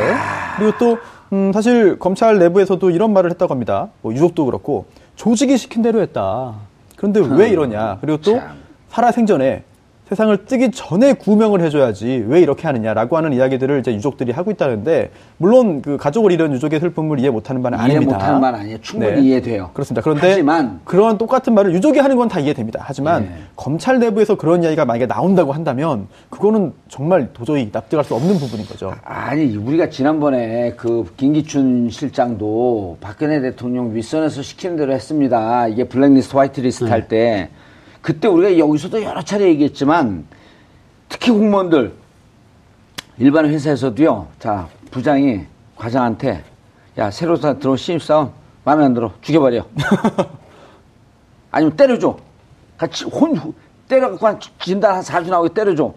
그리고 0.57 0.77
또 0.77 0.97
음, 1.31 1.53
사실 1.53 1.97
검찰 1.99 2.37
내부에서도 2.37 2.89
이런 2.89 3.13
말을 3.13 3.31
했다고 3.31 3.53
합니다. 3.53 3.87
뭐 4.01 4.11
유족도 4.13 4.45
그렇고 4.45 4.85
조직이 5.15 5.57
시킨 5.57 5.83
대로 5.83 6.01
했다. 6.01 6.55
그런데 6.97 7.21
왜 7.21 7.47
이러냐? 7.49 7.99
그리고 8.01 8.17
또 8.17 8.37
참. 8.39 8.57
살아 8.89 9.11
생전에 9.13 9.63
세상을 10.09 10.45
뜨기 10.45 10.71
전에 10.71 11.13
구명을 11.13 11.61
해줘야지 11.61 12.25
왜 12.27 12.41
이렇게 12.41 12.63
하느냐라고 12.65 13.15
하는 13.15 13.31
이야기들을 13.31 13.79
이제 13.79 13.93
유족들이 13.93 14.31
하고 14.31 14.49
있다는데 14.49 15.11
물론 15.37 15.83
그 15.83 15.97
가족을 15.97 16.31
잃은 16.31 16.51
유족의 16.53 16.79
슬픔을 16.79 17.19
이해 17.19 17.29
못하는 17.29 17.61
바는 17.61 17.77
이해 17.77 17.85
아닙니다. 17.85 18.13
못하는 18.15 18.41
말 18.41 18.55
아니에요. 18.55 18.77
충분히 18.81 19.13
네. 19.13 19.21
이해돼요. 19.21 19.69
그렇습니다. 19.73 20.01
그런데 20.01 20.29
하지만 20.31 20.79
그런 20.83 21.19
똑같은 21.19 21.53
말을 21.53 21.73
유족이 21.73 21.99
하는 21.99 22.15
건 22.15 22.29
다 22.29 22.39
이해됩니다. 22.39 22.79
하지만 22.83 23.23
네. 23.23 23.31
검찰 23.55 23.97
내부에서 23.99 24.35
그런 24.35 24.61
이야기가 24.63 24.85
만약에 24.85 25.07
나온다고 25.07 25.51
한다면 25.51 26.07
그거는 26.29 26.73
정말 26.89 27.29
도저히 27.33 27.69
납득할 27.71 28.03
수 28.05 28.13
없는 28.13 28.37
부분인 28.37 28.65
거죠. 28.67 28.93
아니 29.03 29.55
우리가 29.57 29.89
지난번에 29.89 30.73
그 30.77 31.11
김기춘 31.17 31.89
실장도 31.89 32.97
박근혜 33.01 33.41
대통령 33.41 33.95
윗선에서 33.95 34.41
시키는 34.43 34.75
대로 34.75 34.91
했습니다. 34.93 35.67
이게 35.69 35.83
블랙리스트 35.85 36.35
화이트리스트 36.35 36.83
네. 36.85 36.89
할때 36.91 37.49
그때 38.01 38.27
우리가 38.27 38.57
여기서도 38.57 39.03
여러 39.03 39.21
차례 39.21 39.45
얘기했지만 39.45 40.25
특히 41.09 41.31
공무원들 41.31 41.93
일반 43.17 43.45
회사에서도요. 43.45 44.27
자 44.39 44.67
부장이 44.91 45.41
과장한테 45.75 46.43
야 46.97 47.11
새로 47.11 47.37
다 47.37 47.57
들어온 47.57 47.77
신입사원 47.77 48.31
마음에 48.63 48.85
안 48.85 48.93
들어 48.93 49.11
죽여버려. 49.21 49.65
아니면 51.51 51.75
때려줘. 51.75 52.17
같이 52.77 53.05
혼 53.05 53.53
때려갖고 53.87 54.25
한 54.27 54.39
진단 54.59 54.95
한 54.95 55.01
4주 55.01 55.29
나오게 55.29 55.53
때려줘. 55.53 55.93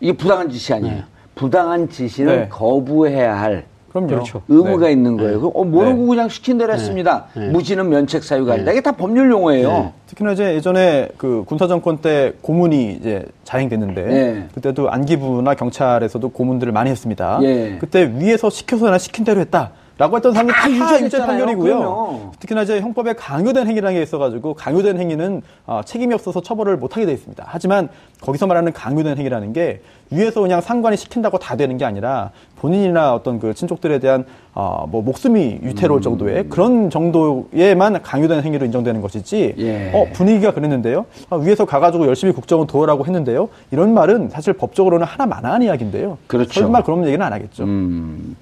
이게 0.00 0.12
부당한 0.12 0.50
짓이 0.50 0.76
아니에요. 0.76 1.04
부당한 1.34 1.88
지시는 1.88 2.36
네. 2.36 2.48
거부해야 2.48 3.38
할 3.40 3.66
그럼요. 3.94 4.08
그렇죠. 4.08 4.42
의무가 4.48 4.86
네. 4.86 4.92
있는 4.92 5.16
거예요. 5.16 5.40
그, 5.40 5.46
어, 5.54 5.62
모르고 5.64 6.00
네. 6.00 6.06
그냥 6.08 6.28
시킨 6.28 6.58
대로 6.58 6.72
했습니다. 6.72 7.26
무지는 7.52 7.88
면책 7.88 8.24
사유가 8.24 8.54
아니다. 8.54 8.72
이게 8.72 8.80
다 8.80 8.90
법률 8.92 9.30
용어예요. 9.30 9.92
특히나 10.08 10.32
이제 10.32 10.54
예전에 10.54 11.08
그 11.16 11.44
군사 11.46 11.68
정권 11.68 11.98
때 11.98 12.32
고문이 12.42 12.94
이제 12.94 13.24
자행됐는데 13.44 14.02
예. 14.10 14.48
그때도 14.52 14.90
안기부나 14.90 15.54
경찰에서도 15.54 16.28
고문들을 16.28 16.72
많이 16.72 16.90
했습니다. 16.90 17.38
예. 17.42 17.78
그때 17.78 18.12
위에서 18.16 18.50
시켜서 18.50 18.90
나 18.90 18.98
시킨 18.98 19.24
대로 19.24 19.40
했다 19.40 19.70
라고 19.96 20.16
했던 20.16 20.32
사람이 20.32 20.50
다다 20.52 20.94
유죄 20.96 21.04
유죄. 21.04 21.18
판결이고요. 21.18 21.78
그럼요. 21.78 22.32
특히나 22.40 22.62
이제 22.62 22.80
형법에 22.80 23.12
강요된 23.12 23.68
행위라는 23.68 23.96
게 23.96 24.02
있어가지고 24.02 24.54
강요된 24.54 24.98
행위는 24.98 25.42
아, 25.66 25.82
책임이 25.84 26.12
없어서 26.14 26.42
처벌을 26.42 26.76
못하게 26.76 27.06
돼 27.06 27.12
있습니다. 27.12 27.44
하지만 27.46 27.88
거기서 28.20 28.48
말하는 28.48 28.72
강요된 28.72 29.18
행위라는 29.18 29.52
게 29.52 29.82
위에서 30.10 30.40
그냥 30.40 30.60
상관이 30.60 30.96
시킨다고 30.96 31.38
다 31.38 31.56
되는 31.56 31.78
게 31.78 31.84
아니라 31.84 32.32
본인이나 32.64 33.14
어떤 33.14 33.38
그 33.38 33.52
친족들에 33.52 33.98
대한 33.98 34.24
아, 34.54 34.86
뭐 34.88 35.02
목숨이 35.02 35.58
음. 35.62 35.68
위태로울 35.68 36.00
정도의 36.00 36.48
그런 36.48 36.88
정도에만 36.88 38.00
강요된 38.00 38.42
행위로 38.42 38.64
인정되는 38.64 39.02
것이지 39.02 39.54
예. 39.58 39.92
어, 39.92 40.06
분위기가 40.14 40.54
그랬는데요. 40.54 41.04
아, 41.28 41.36
위에서 41.36 41.66
가가지고 41.66 42.06
열심히 42.06 42.32
국정을 42.32 42.66
도우라고 42.66 43.04
했는데요. 43.04 43.50
이런 43.70 43.92
말은 43.92 44.30
사실 44.30 44.54
법적으로는 44.54 45.06
하나 45.06 45.26
만한 45.26 45.62
이야기인데요. 45.62 46.16
그렇죠. 46.26 46.60
설마 46.60 46.84
그런 46.84 47.06
얘기는 47.06 47.20
안 47.20 47.34
하겠죠. 47.34 47.64
음. 47.64 48.34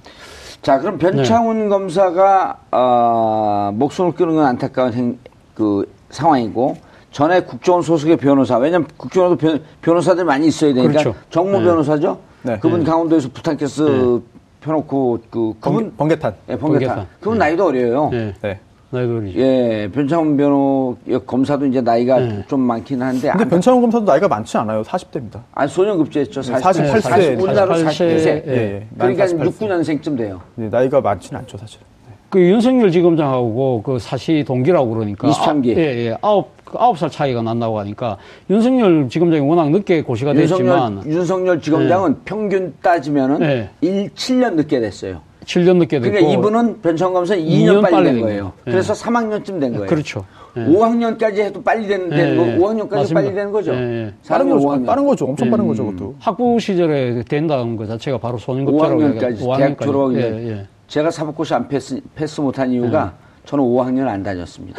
자, 0.63 0.79
그럼 0.79 0.99
변창훈 0.99 1.69
검사가 1.69 2.59
어, 2.71 3.73
목숨을 3.75 4.13
끊은 4.13 4.37
건 4.37 4.47
안타까운 4.47 4.93
행, 4.93 5.19
그 5.53 5.93
상황이고 6.11 6.77
전에 7.11 7.41
국정원 7.41 7.83
소속의 7.83 8.19
변호사 8.19 8.57
왜냐면 8.59 8.87
국정원도 8.97 9.37
변, 9.37 9.61
변호사들 9.81 10.25
많이 10.25 10.47
있어야 10.47 10.73
되니까 10.73 10.93
그렇죠. 10.93 11.15
정모 11.31 11.59
네. 11.59 11.65
변호사죠. 11.65 12.32
네. 12.42 12.59
그분 12.59 12.85
강원도에서 12.85 13.28
부탄캐스 13.33 14.20
펴놓고 14.61 15.18
그 15.31 15.55
그분 15.61 15.92
번개, 15.96 15.96
번개 15.96 16.18
탄. 16.18 16.35
예, 16.48 16.57
번개탄. 16.57 16.88
번개탄. 16.96 17.07
그분 17.20 17.38
나이도 17.38 17.66
어려요. 17.66 18.11
예. 18.12 18.35
네. 18.42 18.61
나이도 18.90 19.16
어리죠. 19.16 19.38
예, 19.40 19.88
변창훈 19.92 20.37
변호 20.37 20.96
검사도 21.26 21.64
이제 21.66 21.81
나이가 21.81 22.18
좀 22.46 22.61
많긴 22.61 23.00
한데 23.00 23.31
근데 23.31 23.44
안, 23.44 23.48
변창훈 23.48 23.81
검사도 23.81 24.05
나이가 24.05 24.28
많지 24.28 24.57
않아요. 24.59 24.83
40대입니다. 24.83 25.40
아, 25.55 25.66
소년급제했죠. 25.66 26.42
40, 26.42 26.62
48 26.62 27.00
세, 27.00 27.09
40, 27.09 27.40
우리나라 27.40 27.74
48 27.74 27.92
세, 27.94 28.05
49세. 28.05 28.26
예, 28.48 28.52
예. 28.52 28.87
그러니까 28.98 29.26
48 29.26 29.50
세. 29.50 29.66
69년생쯤 29.66 30.18
돼요. 30.18 30.42
네, 30.57 30.68
나이가 30.68 31.00
많지는 31.00 31.40
않죠, 31.40 31.57
사실. 31.57 31.81
그 32.33 32.40
윤석열 32.40 32.90
지검장하고 32.90 33.83
그 33.83 33.99
사시 33.99 34.42
동기라고 34.47 34.88
그러니까 34.88 35.29
23기. 35.29 35.77
아, 35.77 35.81
예, 35.81 36.07
예. 36.07 36.16
아홉 36.23 36.49
그 36.64 36.79
아홉 36.79 36.97
살 36.97 37.11
차이가 37.11 37.42
난다고 37.42 37.79
하니까 37.81 38.16
윤석열 38.49 39.07
지검장이 39.11 39.47
워낙 39.47 39.71
늦게 39.71 40.01
고시가 40.01 40.33
됐지만 40.33 40.92
윤석열, 41.05 41.12
윤석열 41.12 41.61
지검장은 41.61 42.16
평균 42.25 42.73
따지면은 42.81 43.38
네. 43.40 43.71
일 43.83 44.09
7년 44.14 44.55
늦게 44.55 44.81
됐어요. 44.81 45.21
7년 45.45 45.77
늦게 45.77 46.01
됐고 46.01 46.11
그러니까 46.11 46.33
이분은 46.33 46.81
변창 46.81 47.12
검사 47.12 47.37
2년, 47.37 47.42
2년 47.42 47.83
빨리 47.83 47.92
빨리 47.92 48.05
된된 48.07 48.23
거예요. 48.23 48.40
거예요. 48.40 48.53
그래서 48.64 48.95
3학년쯤 48.95 49.61
된 49.61 49.73
거예요. 49.75 49.87
그렇죠. 49.87 50.25
예. 50.57 50.61
5학년까지 50.61 51.38
해도 51.38 51.62
빨리 51.62 51.87
되는, 51.87 52.09
되는 52.09 52.29
예, 52.29 52.55
예. 52.55 52.59
거, 52.59 52.66
5학년까지 52.66 52.95
맞습니다. 52.95 53.14
빨리 53.14 53.35
되는 53.35 53.53
거죠. 53.53 53.75
예, 53.75 53.77
예. 53.77 54.12
빠른 54.27 54.47
4학년, 54.47 54.53
거죠. 54.55 54.68
5학년. 54.68 54.87
빠른 54.87 55.07
거죠. 55.07 55.25
엄청 55.27 55.51
빠른 55.51 55.66
거죠, 55.66 55.85
그것도. 55.85 56.14
학부 56.18 56.59
시절에 56.61 57.25
된다는 57.25 57.77
것 57.77 57.87
자체가 57.88 58.16
바로 58.16 58.38
소년급제라고 58.38 59.01
5학년까지, 59.01 59.57
대학 59.59 59.81
졸업하기 59.81 60.16
예. 60.16 60.49
예. 60.49 60.66
제가 60.92 61.11
사법고시 61.11 61.55
안 61.55 61.68
패스, 61.68 61.98
패스 62.14 62.42
못한 62.42 62.70
이유가 62.70 63.14
저는 63.46 63.64
5학년 63.64 64.07
안 64.09 64.22
다녔습니다. 64.22 64.78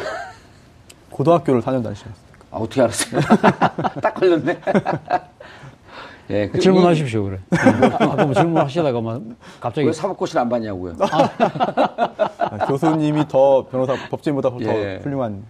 고등학교를 1.10 1.60
4년 1.60 1.82
다니셨어요. 1.82 2.14
아, 2.52 2.58
어떻게 2.58 2.82
알았어요? 2.82 3.20
딱 4.00 4.14
걸렸네. 4.14 4.60
예, 6.30 6.48
그 6.50 6.60
질문하십시오 6.60 7.24
그래. 7.24 7.40
아까 7.98 8.24
뭐 8.26 8.32
질문하시다가 8.32 9.00
막 9.00 9.22
이- 9.22 9.34
갑자기 9.58 9.88
왜 9.88 9.92
사법고시를 9.92 10.40
안 10.40 10.48
봤냐고요. 10.48 10.94
아, 11.00 12.58
교수님이 12.68 13.26
더 13.26 13.66
변호사, 13.66 13.94
법제인보다 14.08 14.50
더 14.50 14.58
예. 14.60 15.00
훌륭한. 15.02 15.42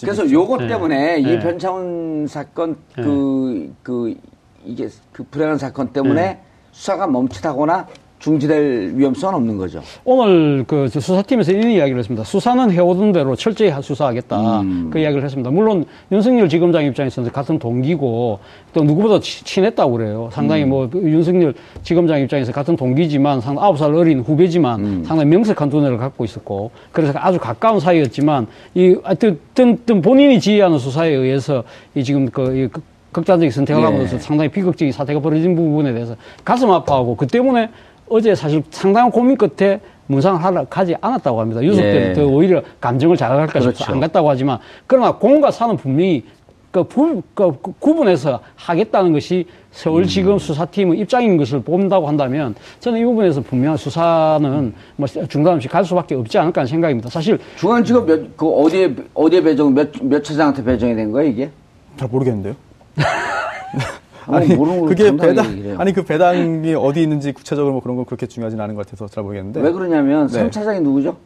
그래서. 0.00 0.28
요것 0.28 0.66
때문에 0.66 1.20
이 1.20 1.22
네. 1.22 1.38
변창훈 1.38 2.26
사건 2.26 2.76
그, 2.96 3.72
그, 3.84 4.16
이게 4.64 4.88
그 5.12 5.22
불행한 5.22 5.56
사건 5.56 5.92
때문에 5.92 6.40
수사가 6.72 7.06
멈칫하거나 7.06 7.86
중지될 8.20 8.92
위험성은 8.96 9.34
없는 9.34 9.56
거죠. 9.56 9.80
오늘 10.04 10.62
그 10.66 10.88
수사팀에서 10.88 11.52
이런 11.52 11.70
이야기를 11.70 11.98
했습니다. 11.98 12.22
수사는 12.22 12.70
해오던 12.70 13.12
대로 13.12 13.34
철저히 13.34 13.72
수사하겠다. 13.82 14.62
그 14.90 14.98
이야기를 14.98 15.24
했습니다. 15.24 15.50
물론 15.50 15.86
윤석열 16.12 16.48
지검장 16.48 16.84
입장에서는 16.84 17.30
같은 17.32 17.58
동기고 17.58 18.38
또 18.74 18.84
누구보다 18.84 19.20
치- 19.20 19.42
친했다고 19.44 19.92
그래요. 19.92 20.28
상당히 20.32 20.64
뭐 20.66 20.88
윤석열 20.94 21.54
지검장 21.82 22.20
입장에서 22.20 22.52
같은 22.52 22.76
동기지만 22.76 23.40
상당 23.40 23.64
아홉 23.64 23.78
살 23.78 23.94
어린 23.94 24.20
후배지만 24.20 25.02
상당히 25.04 25.30
명색한 25.30 25.70
두뇌를 25.70 25.96
갖고 25.96 26.22
있었고 26.24 26.70
그래서 26.92 27.14
아주 27.16 27.38
가까운 27.38 27.80
사이였지만 27.80 28.46
이 28.74 28.96
하여튼 29.02 29.38
어떤 29.54 30.02
본인이 30.02 30.38
지휘하는 30.38 30.78
수사에 30.78 31.08
의해서 31.10 31.64
이 31.94 32.04
지금 32.04 32.26
그, 32.28 32.54
이 32.54 32.68
극- 32.68 32.84
극단적인 33.12 33.50
선택을 33.50 33.80
예. 33.82 33.84
하면서 33.86 34.18
상당히 34.20 34.48
비극적인 34.50 34.92
사태가 34.92 35.18
벌어진 35.18 35.56
부분에 35.56 35.92
대해서 35.92 36.14
가슴 36.44 36.70
아파하고 36.70 37.16
그 37.16 37.26
때문에 37.26 37.68
어제 38.10 38.34
사실 38.34 38.62
상당한 38.70 39.10
고민 39.10 39.36
끝에 39.36 39.80
문상을 40.08 40.42
하러 40.42 40.64
가지 40.64 40.94
않았다고 41.00 41.40
합니다. 41.40 41.62
유속 41.62 41.82
예. 41.84 41.92
때더 42.12 42.26
오히려 42.26 42.60
감정을 42.80 43.16
자극할까 43.16 43.60
싶어서 43.60 43.76
그렇죠. 43.76 43.92
안 43.92 44.00
갔다고 44.00 44.28
하지만 44.28 44.58
그러나 44.86 45.12
공과 45.12 45.50
사는 45.52 45.76
분명히 45.76 46.24
그, 46.72 46.82
부, 46.84 47.22
그 47.34 47.52
구- 47.60 47.72
구분해서 47.78 48.40
하겠다는 48.56 49.12
것이 49.12 49.46
음. 49.48 49.52
서울지검 49.70 50.38
수사팀의 50.38 50.98
입장인 50.98 51.36
것을 51.36 51.62
본다고 51.62 52.08
한다면 52.08 52.54
저는 52.80 53.00
이 53.00 53.04
부분에서 53.04 53.40
분명한 53.40 53.76
수사는 53.76 54.74
뭐 54.96 55.06
중단 55.06 55.54
없이 55.54 55.68
갈 55.68 55.84
수밖에 55.84 56.16
없지 56.16 56.38
않을까 56.38 56.60
하는 56.62 56.68
생각입니다. 56.68 57.08
사실 57.08 57.38
중앙지검 57.56 58.06
몇, 58.06 58.36
그 58.36 58.48
어디에, 58.48 58.94
어디에 59.14 59.40
배정, 59.42 59.72
몇, 59.74 59.90
몇 60.02 60.22
차장한테 60.24 60.64
배정이 60.64 60.94
된 60.96 61.10
거예요, 61.12 61.28
이게? 61.30 61.50
잘 61.96 62.08
모르겠는데요. 62.08 62.54
아니, 64.34 64.54
모르는 64.54 64.80
걸 64.80 64.88
그게 64.88 65.16
배당. 65.16 65.74
아니 65.78 65.92
그 65.92 66.02
배당이 66.04 66.74
어디 66.74 67.02
있는지 67.02 67.32
구체적으로 67.32 67.72
뭐 67.72 67.82
그런 67.82 67.96
건 67.96 68.04
그렇게 68.04 68.26
중요하진 68.26 68.60
않은 68.60 68.74
것 68.74 68.86
같아서 68.86 69.06
잘 69.08 69.22
모르겠는데. 69.22 69.60
왜 69.60 69.72
그러냐면 69.72 70.26
네. 70.28 70.32
삼 70.38 70.50
3차장이 70.50 70.82
누구죠? 70.82 71.16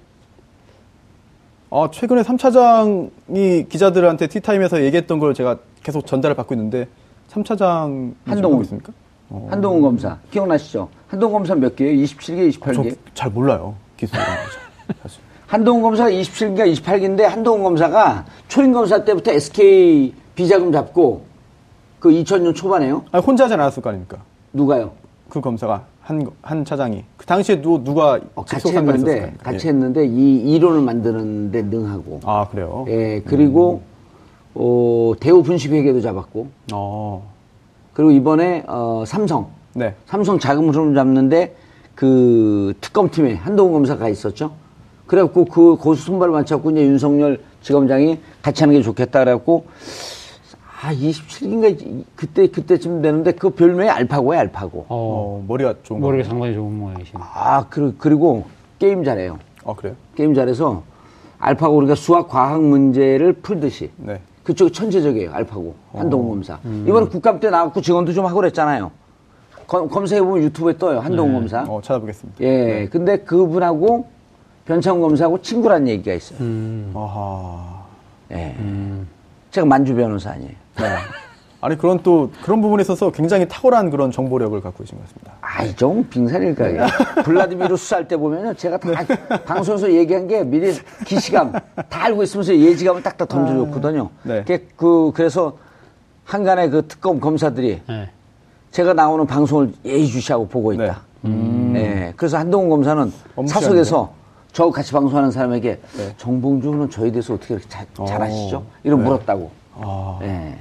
아, 1.70 1.88
최근에 1.92 2.22
3차장이 2.22 3.68
기자들한테 3.68 4.28
티타임에서 4.28 4.82
얘기했던 4.84 5.18
걸 5.18 5.34
제가 5.34 5.58
계속 5.82 6.06
전달을 6.06 6.36
받고 6.36 6.54
있는데 6.54 6.86
3차장 7.30 8.14
한동훈. 8.26 8.62
있습니까? 8.62 8.92
어. 9.30 9.48
한동훈 9.50 9.82
검사. 9.82 10.18
기억나시죠? 10.30 10.88
한동훈 11.08 11.38
검사 11.38 11.54
몇 11.54 11.74
개예요? 11.74 12.04
27개, 12.04 12.50
28개? 12.52 12.96
저잘 13.14 13.30
몰라요. 13.32 13.74
기술이라는 13.96 14.34
거죠. 14.44 14.58
사실. 15.02 15.20
한동훈 15.46 15.82
검사가 15.82 16.10
27기인가 16.10 16.72
28기인데 16.82 17.22
한동훈 17.22 17.62
검사가 17.64 18.24
초임 18.48 18.72
검사 18.72 19.04
때부터 19.04 19.32
SK 19.32 20.14
비자금 20.34 20.70
잡고 20.72 21.22
그 22.04 22.10
2000년 22.10 22.54
초반에요. 22.54 23.02
아니, 23.12 23.24
혼자 23.24 23.44
하지 23.44 23.54
않았을 23.54 23.82
거 23.82 23.88
아닙니까? 23.88 24.18
누가요? 24.52 24.92
그 25.30 25.40
검사가 25.40 25.86
한, 26.02 26.30
한 26.42 26.62
차장이 26.62 27.02
그 27.16 27.24
당시에 27.24 27.62
누, 27.62 27.82
누가 27.82 28.20
어, 28.34 28.44
같이 28.44 28.76
했는데? 28.76 29.32
같이 29.42 29.66
예. 29.66 29.70
했는데 29.70 30.06
이 30.06 30.54
이론을 30.54 30.82
만드는데 30.82 31.62
능하고. 31.62 32.20
아 32.24 32.46
그래요. 32.50 32.84
예, 32.88 33.22
그리고 33.24 33.80
음. 33.86 34.52
어, 34.54 35.12
대우 35.18 35.42
분식회계도 35.42 36.02
잡았고. 36.02 36.48
어, 36.74 37.26
그리고 37.94 38.10
이번에 38.10 38.64
어, 38.66 39.04
삼성. 39.06 39.48
네. 39.72 39.94
삼성 40.04 40.38
자금 40.38 40.68
흐름 40.68 40.94
잡는데 40.94 41.56
그 41.94 42.74
특검팀에 42.82 43.36
한동훈 43.36 43.72
검사가 43.72 44.10
있었죠. 44.10 44.52
그래갖고 45.06 45.46
그 45.46 45.76
고수 45.76 46.04
손발 46.04 46.28
맞췄고 46.28 46.70
이제 46.72 46.82
윤석열 46.82 47.40
지검장이 47.62 48.20
같이 48.42 48.62
하는 48.62 48.74
게 48.74 48.82
좋겠다 48.82 49.20
그래갖고 49.20 49.64
아 50.84 50.92
27인가 50.92 52.04
그때 52.14 52.46
그때쯤 52.46 53.00
되는데 53.00 53.32
그 53.32 53.48
별명이 53.50 53.88
알파고야 53.88 54.38
알파고. 54.40 54.80
어, 54.80 54.86
어, 54.88 55.44
머리가 55.48 55.74
좋은 55.82 56.00
거. 56.00 56.08
머리가 56.08 56.28
상당히 56.28 56.52
좋은 56.54 56.70
모양이시네. 56.78 57.18
아 57.22 57.66
그리고 57.70 57.94
그리고 57.96 58.44
게임 58.78 59.02
잘해요. 59.02 59.38
어 59.64 59.74
그래요. 59.74 59.94
게임 60.14 60.34
잘해서 60.34 60.82
알파고 61.38 61.76
우리가 61.76 61.94
수학 61.94 62.28
과학 62.28 62.62
문제를 62.62 63.32
풀듯이 63.34 63.90
네. 63.96 64.20
그쪽 64.42 64.68
천재적이에요 64.70 65.32
알파고 65.32 65.74
한동훈 65.94 66.28
검사 66.28 66.58
이번에 66.86 67.06
국감 67.06 67.40
때 67.40 67.48
나왔고 67.48 67.80
직원도 67.80 68.12
좀 68.12 68.26
하고 68.26 68.36
그랬잖아요. 68.36 68.90
검- 69.66 69.88
검색해보면 69.88 70.42
유튜브에 70.42 70.76
떠요 70.76 70.98
한동훈 71.00 71.32
검사. 71.34 71.62
어 71.66 71.80
찾아보겠습니다. 71.82 72.44
예, 72.44 72.88
근데 72.92 73.16
그분하고 73.18 74.06
변창훈 74.66 75.00
검사하고 75.00 75.40
친구란 75.40 75.88
얘기가 75.88 76.12
있어요. 76.14 76.38
음. 76.40 76.92
아하. 76.94 77.84
예. 78.32 78.54
제가 79.50 79.66
만주 79.66 79.94
변호사 79.94 80.30
아니에요. 80.32 80.52
네. 80.78 80.96
아니 81.60 81.78
그런 81.78 82.02
또 82.02 82.30
그런 82.42 82.60
부분에 82.60 82.82
있어서 82.82 83.10
굉장히 83.10 83.48
탁월한 83.48 83.88
그런 83.88 84.10
정보력을 84.10 84.60
갖고 84.60 84.84
계신 84.84 84.98
것 84.98 85.04
같습니다. 85.04 85.32
아이, 85.40 85.74
좀 85.74 86.06
빙산일까 86.10 86.76
요? 86.76 86.86
블라디미르 87.24 87.74
수사할 87.76 88.06
때 88.06 88.18
보면은 88.18 88.54
제가 88.54 88.76
다 88.76 88.90
방송에서 89.46 89.90
얘기한 89.90 90.28
게 90.28 90.44
미리 90.44 90.74
기시감 91.06 91.52
다 91.52 92.04
알고 92.04 92.22
있으면서 92.22 92.54
예지감을 92.54 93.02
딱딱 93.02 93.28
던져줬거든요. 93.28 94.10
네. 94.24 94.40
그게 94.40 94.66
그, 94.76 95.12
그래서 95.14 95.56
한간의 96.24 96.68
그 96.68 96.86
특검 96.86 97.18
검사들이 97.18 97.80
네. 97.88 98.10
제가 98.70 98.92
나오는 98.92 99.26
방송을 99.26 99.72
예의주시하고 99.86 100.48
보고 100.48 100.74
있다. 100.74 101.00
네. 101.22 102.12
그래서 102.16 102.36
한동훈 102.36 102.68
검사는 102.68 103.10
사석에서 103.46 104.12
저 104.52 104.70
같이 104.70 104.92
방송하는 104.92 105.30
사람에게 105.30 105.80
네. 105.96 106.14
정봉주는 106.18 106.90
저에 106.90 107.10
대해서 107.10 107.34
어떻게 107.34 107.54
그렇게 107.54 107.68
잘, 107.70 107.86
잘 108.06 108.20
아시죠? 108.20 108.64
이런 108.82 108.98
네. 108.98 109.04
물었다고. 109.06 109.63
아, 109.76 110.18
네. 110.20 110.56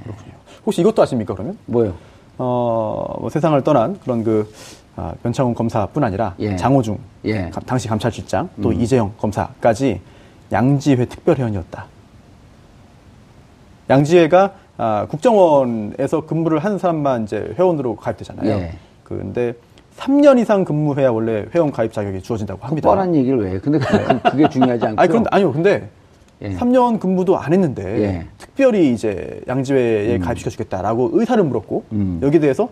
혹시 0.66 0.80
이것도 0.80 1.02
아십니까 1.02 1.34
그러면? 1.34 1.58
뭐요? 1.66 1.94
어, 2.38 3.16
뭐 3.20 3.30
세상을 3.30 3.60
떠난 3.62 3.98
그런 4.00 4.24
그 4.24 4.52
아, 4.96 5.12
변창훈 5.22 5.54
검사뿐 5.54 6.02
아니라 6.04 6.34
예. 6.38 6.56
장호중 6.56 6.98
예. 7.24 7.50
가- 7.50 7.60
당시 7.60 7.88
감찰실장 7.88 8.48
또 8.62 8.72
이재영 8.72 9.14
검사까지 9.18 10.00
양지회 10.52 11.04
특별회원이었다. 11.06 11.86
양지회가 13.90 14.52
아, 14.76 15.06
국정원에서 15.08 16.22
근무를 16.26 16.58
한 16.58 16.78
사람만 16.78 17.24
이제 17.24 17.54
회원으로 17.58 17.96
가입되잖아요. 17.96 18.48
예. 18.50 18.72
근데 19.04 19.54
3년 19.96 20.40
이상 20.40 20.64
근무해야 20.64 21.10
원래 21.10 21.44
회원 21.54 21.70
가입 21.70 21.92
자격이 21.92 22.22
주어진다고 22.22 22.66
합니다. 22.66 22.88
뻔한 22.88 23.14
얘기를 23.14 23.38
왜 23.38 23.52
해? 23.52 23.58
근데 23.58 23.78
그, 23.78 24.30
그게 24.30 24.48
중요하지 24.48 24.86
않고. 24.86 24.98
아니 25.00 25.08
그런데 25.08 25.28
아니요. 25.30 25.52
근데 25.52 25.88
예. 26.42 26.50
3년 26.56 26.98
근무도 27.00 27.38
안 27.38 27.52
했는데 27.52 27.82
예. 28.02 28.26
특별히 28.38 28.92
이제 28.92 29.40
양지회에 29.48 30.18
가입시켜 30.18 30.50
주겠다라고 30.50 31.10
의사를 31.12 31.42
물었고 31.42 31.84
음. 31.92 32.20
여기에 32.22 32.40
대해서 32.40 32.68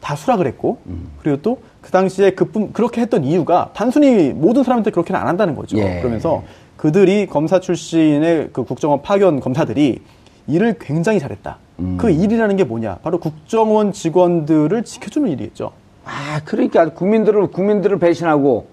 다 0.00 0.14
수락을 0.16 0.46
했고 0.46 0.78
그리고 1.22 1.40
또 1.42 1.58
그 1.82 1.90
당시에 1.90 2.30
그뿐 2.30 2.72
그렇게 2.72 3.00
했던 3.00 3.24
이유가 3.24 3.70
단순히 3.74 4.28
모든 4.32 4.62
사람한테 4.62 4.92
그렇게는 4.92 5.20
안 5.20 5.26
한다는 5.26 5.56
거죠. 5.56 5.76
예. 5.78 5.98
그러면서 5.98 6.44
그들이 6.76 7.26
검사 7.26 7.58
출신의 7.58 8.50
그 8.52 8.62
국정원 8.62 9.02
파견 9.02 9.40
검사들이 9.40 9.98
일을 10.46 10.76
굉장히 10.80 11.18
잘했다. 11.18 11.58
음. 11.80 11.96
그 11.98 12.08
일이라는 12.10 12.54
게 12.54 12.62
뭐냐? 12.62 12.98
바로 13.02 13.18
국정원 13.18 13.90
직원들을 13.92 14.84
지켜주는 14.84 15.28
일이겠죠. 15.32 15.72
아, 16.04 16.40
그러니까 16.44 16.90
국민들을 16.90 17.48
국민들을 17.48 17.98
배신하고 17.98 18.66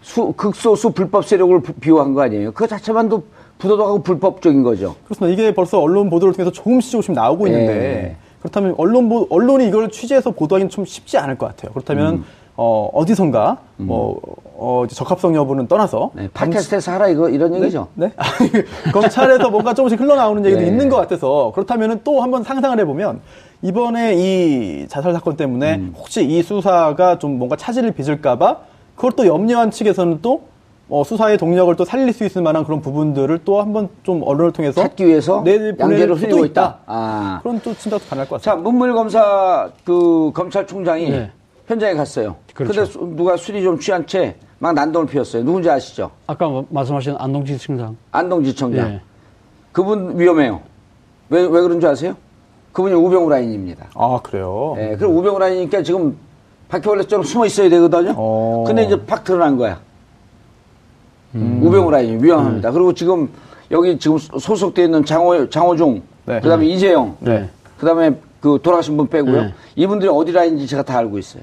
수, 0.00 0.32
극소수 0.32 0.92
불법 0.92 1.26
세력을 1.26 1.60
부- 1.60 1.74
비호한 1.74 2.14
거 2.14 2.22
아니에요? 2.22 2.52
그 2.52 2.66
자체만도 2.66 3.24
부도덕하고 3.58 4.02
불법적인 4.02 4.62
거죠. 4.62 4.96
그렇습니다. 5.04 5.32
이게 5.32 5.54
벌써 5.54 5.80
언론 5.80 6.10
보도를 6.10 6.34
통해서 6.34 6.50
조금씩 6.52 6.90
조금씩 6.90 7.12
나오고 7.12 7.46
있는데 7.46 7.72
예. 7.72 8.16
그렇다면 8.40 8.74
언론 8.76 9.08
보, 9.08 9.26
언론이 9.30 9.66
이걸 9.68 9.90
취재해서 9.90 10.32
보도하기는 10.32 10.68
좀 10.68 10.84
쉽지 10.84 11.16
않을 11.18 11.38
것 11.38 11.46
같아요. 11.46 11.72
그렇다면 11.72 12.14
음. 12.14 12.24
어, 12.56 12.88
어디선가 12.92 13.58
뭐 13.78 14.20
어, 14.56 14.84
이제 14.84 14.94
적합성 14.94 15.34
여부는 15.34 15.66
떠나서 15.66 16.10
네, 16.14 16.28
팟캐스트에서 16.32 16.92
하라 16.92 17.08
이거 17.08 17.28
이런 17.28 17.54
얘기죠. 17.54 17.88
네? 17.94 18.12
아니, 18.16 18.92
검찰에서 18.92 19.50
뭔가 19.50 19.74
조금씩 19.74 19.98
흘러나오는 19.98 20.44
얘기도 20.44 20.62
예. 20.62 20.66
있는 20.66 20.88
것 20.88 20.96
같아서 20.96 21.50
그렇다면은 21.54 22.00
또 22.04 22.22
한번 22.22 22.44
상상을 22.44 22.78
해보면 22.78 23.20
이번에 23.62 24.14
이 24.14 24.86
자살 24.88 25.12
사건 25.14 25.36
때문에 25.36 25.76
음. 25.76 25.94
혹시 25.96 26.24
이 26.24 26.42
수사가 26.42 27.18
좀 27.18 27.38
뭔가 27.38 27.56
차질을 27.56 27.92
빚을까봐 27.92 28.58
그걸 28.94 29.12
또 29.12 29.26
염려한 29.26 29.70
측에서는 29.70 30.20
또 30.22 30.42
어, 30.88 31.02
수사의 31.02 31.38
동력을 31.38 31.74
또 31.76 31.84
살릴 31.84 32.12
수 32.12 32.24
있을 32.24 32.42
만한 32.42 32.64
그런 32.64 32.80
부분들을 32.80 33.40
또 33.44 33.60
한번 33.60 33.88
좀 34.02 34.22
언론을 34.22 34.52
통해서 34.52 34.82
찾기 34.82 35.06
위해서 35.06 35.42
양재를 35.46 36.14
수도 36.16 36.26
흐리고 36.26 36.44
있다. 36.44 36.78
아. 36.86 37.40
그런 37.42 37.58
또 37.60 37.74
진단도 37.74 38.04
가능할 38.06 38.28
것 38.28 38.42
자, 38.42 38.50
같습니다. 38.52 38.70
문물 38.70 38.94
검사 38.94 39.70
그 39.84 40.30
검찰총장이 40.34 41.10
네. 41.10 41.30
현장에 41.66 41.94
갔어요. 41.94 42.36
그렇죠. 42.52 42.74
근데 42.74 42.90
수- 42.90 42.98
누가 43.16 43.36
술이 43.36 43.62
좀 43.62 43.78
취한 43.78 44.06
채 44.06 44.36
막 44.60 44.72
난동을 44.72 45.06
피웠어요. 45.08 45.42
누군지 45.44 45.68
아시죠? 45.68 46.10
아까 46.26 46.48
뭐 46.48 46.64
말씀하신 46.70 47.16
안동지 47.18 47.58
청장. 47.58 47.96
안동지청장. 48.12 48.88
예. 48.92 49.00
그분 49.72 50.18
위험해요. 50.18 50.60
왜, 51.28 51.42
왜 51.42 51.48
그런 51.60 51.80
줄 51.80 51.90
아세요? 51.90 52.14
그분이 52.72 52.94
우병우 52.94 53.28
라인입니다. 53.28 53.86
아 53.94 54.20
그래요. 54.22 54.74
예, 54.78 54.96
그럼 54.96 55.16
우병우 55.18 55.38
라인이니까 55.38 55.82
지금 55.82 56.16
바퀴벌레처럼 56.68 57.24
숨어 57.24 57.44
있어야 57.46 57.68
되거든요. 57.68 58.14
어. 58.16 58.64
근데 58.66 58.84
이제 58.84 59.04
팍 59.04 59.24
드러난 59.24 59.56
거야. 59.58 59.80
음. 61.34 61.60
우병우 61.62 61.90
라인이 61.90 62.22
위험합니다. 62.22 62.70
그리고 62.70 62.92
지금 62.92 63.28
여기 63.70 63.98
지금 63.98 64.18
소속돼 64.18 64.84
있는 64.84 65.04
장호, 65.04 65.48
장호중, 65.48 66.02
네. 66.26 66.40
그다음에 66.40 66.66
이재영, 66.66 67.16
네. 67.20 67.48
그다음에 67.78 68.14
그 68.40 68.58
돌아가신 68.62 68.96
분 68.96 69.06
빼고요. 69.08 69.42
네. 69.42 69.54
이분들이 69.76 70.10
어디 70.12 70.32
라인인지 70.32 70.66
제가 70.66 70.82
다 70.82 70.98
알고 70.98 71.18
있어요. 71.18 71.42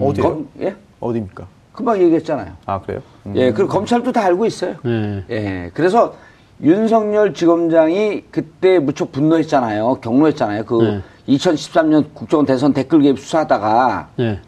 어디요? 0.00 0.22
검- 0.22 0.48
예? 0.60 0.74
어디입니까? 1.00 1.46
금방 1.72 2.00
얘기했잖아요. 2.00 2.52
아 2.64 2.80
그래요? 2.80 3.00
음. 3.26 3.34
예, 3.36 3.52
그리고 3.52 3.68
검찰도 3.68 4.12
다 4.12 4.22
알고 4.24 4.46
있어요. 4.46 4.76
네. 4.82 5.24
예, 5.28 5.70
그래서 5.74 6.14
윤석열 6.62 7.34
지검장이 7.34 8.24
그때 8.30 8.78
무척 8.78 9.12
분노했잖아요. 9.12 9.98
경로했잖아요. 10.00 10.64
그 10.64 10.82
네. 10.82 11.02
2013년 11.34 12.06
국정원 12.14 12.46
대선 12.46 12.72
댓글 12.72 13.02
개입 13.02 13.18
수사하다가 13.18 14.08
네. 14.16 14.38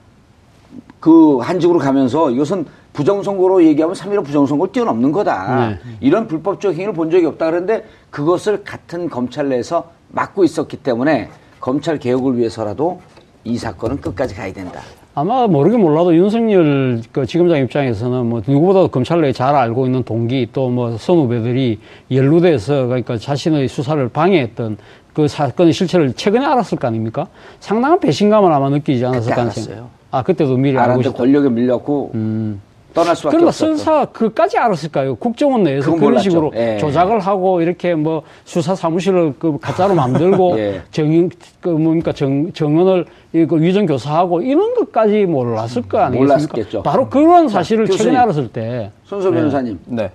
그 1.00 1.38
한직으로 1.38 1.78
가면서 1.78 2.30
이것은 2.30 2.64
부정선거로 2.92 3.64
얘기하면 3.64 3.94
3.15 3.94 4.24
부정선거를 4.24 4.72
뛰어넘는 4.72 5.12
거다. 5.12 5.68
네. 5.70 5.78
이런 6.00 6.26
불법적 6.26 6.72
행위를 6.74 6.92
본 6.92 7.10
적이 7.10 7.26
없다. 7.26 7.46
그런데 7.46 7.84
그것을 8.10 8.64
같은 8.64 9.08
검찰 9.08 9.48
내에서 9.48 9.90
막고 10.08 10.44
있었기 10.44 10.78
때문에 10.78 11.28
검찰 11.60 11.98
개혁을 11.98 12.38
위해서라도 12.38 13.00
이 13.44 13.56
사건은 13.56 14.00
끝까지 14.00 14.34
가야 14.34 14.52
된다. 14.52 14.80
아마 15.14 15.46
모르긴 15.48 15.80
몰라도 15.80 16.14
윤석열 16.14 17.02
그 17.10 17.26
지검장 17.26 17.58
입장에서는 17.64 18.26
뭐 18.26 18.40
누구보다도 18.46 18.88
검찰 18.88 19.20
내에 19.20 19.32
잘 19.32 19.54
알고 19.54 19.86
있는 19.86 20.02
동기 20.04 20.48
또 20.52 20.68
뭐 20.68 20.96
선후배들이 20.96 21.80
연루돼서 22.10 22.86
그러니까 22.86 23.16
자신의 23.18 23.66
수사를 23.68 24.08
방해했던 24.08 24.76
그 25.14 25.26
사건의 25.26 25.72
실체를 25.72 26.12
최근에 26.12 26.44
알았을 26.44 26.78
거 26.78 26.86
아닙니까? 26.86 27.26
상당한 27.58 27.98
배신감을 27.98 28.52
아마 28.52 28.68
느끼지 28.70 29.04
알았어요. 29.04 29.50
생각. 29.50 29.88
아 30.12 30.22
그때도 30.22 30.56
미리 30.56 30.78
알고 30.78 31.00
있었다. 31.00 31.16
권력에 31.18 31.48
밀렸고 31.48 32.12
음. 32.14 32.60
떠날 32.98 33.16
수밖에 33.16 33.36
그러니까 33.36 33.48
없었던. 33.48 33.76
선사 33.76 34.04
그까지 34.06 34.58
알았을까요? 34.58 35.16
국정원 35.16 35.62
내에서 35.62 35.86
그런 35.90 36.00
몰랐죠. 36.00 36.22
식으로 36.30 36.52
예. 36.54 36.78
조작을 36.78 37.20
하고 37.20 37.60
이렇게 37.60 37.94
뭐 37.94 38.22
수사 38.44 38.74
사무실을 38.74 39.34
그 39.38 39.58
가짜로 39.60 39.94
만들고 39.94 40.58
예. 40.60 40.82
정인 40.90 41.30
그 41.60 41.68
뭡니까 41.68 42.12
정 42.12 42.52
정원을 42.52 43.06
이거 43.32 43.56
위정 43.56 43.86
교사하고 43.86 44.42
이런 44.42 44.74
것까지 44.74 45.26
몰랐을 45.26 45.82
거 45.88 45.98
아니겠습니까? 45.98 46.54
몰랐겠죠. 46.54 46.82
바로 46.82 47.08
그런 47.08 47.48
사실을 47.48 47.86
교수님. 47.86 47.98
최근에 48.04 48.18
알았을 48.22 48.48
때 48.48 48.90
손소 49.04 49.30
변호사님 49.30 49.78
네. 49.86 50.10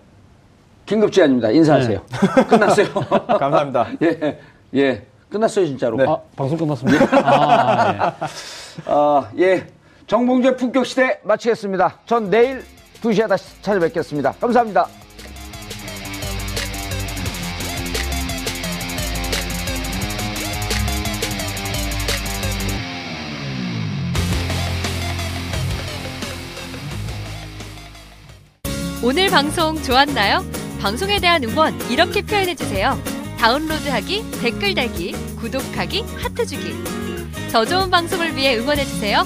긴급 0.86 1.12
제안입니다. 1.12 1.50
인사하세요. 1.52 2.00
네. 2.00 2.44
끝났어요. 2.48 2.88
감사합니다. 3.40 3.88
예, 4.02 4.38
예. 4.76 5.02
끝났어요, 5.30 5.66
진짜로. 5.66 5.98
네. 5.98 6.06
아, 6.08 6.18
방송 6.36 6.58
끝났습니다. 6.58 7.08
아, 7.24 8.14
예. 8.20 8.22
아, 8.86 9.30
예. 9.40 9.66
정봉주의 10.06 10.58
품격 10.58 10.86
시대 10.86 11.20
마치겠습니다. 11.24 12.00
전 12.06 12.30
내일 12.30 12.62
2시에 13.04 13.28
다시 13.28 13.45
찾아뵙겠습니다. 13.62 14.32
감사합니다. 14.39 14.88
오늘 29.04 29.30
방송 29.30 29.76
좋았나요? 29.84 30.45
방송에 30.80 31.20
대한 31.20 31.43
응원 31.43 31.78
이렇게 31.91 32.22
표현해 32.22 32.56
주세요. 32.56 32.97
다운로드하기, 33.38 34.24
댓글 34.41 34.74
달기, 34.74 35.12
구독하기, 35.36 36.06
하트 36.18 36.45
주기. 36.45 36.74
저 37.51 37.66
좋은 37.66 37.91
방송을 37.91 38.38
위해 38.38 38.58
응원해 38.58 38.86
주세요. 38.86 39.26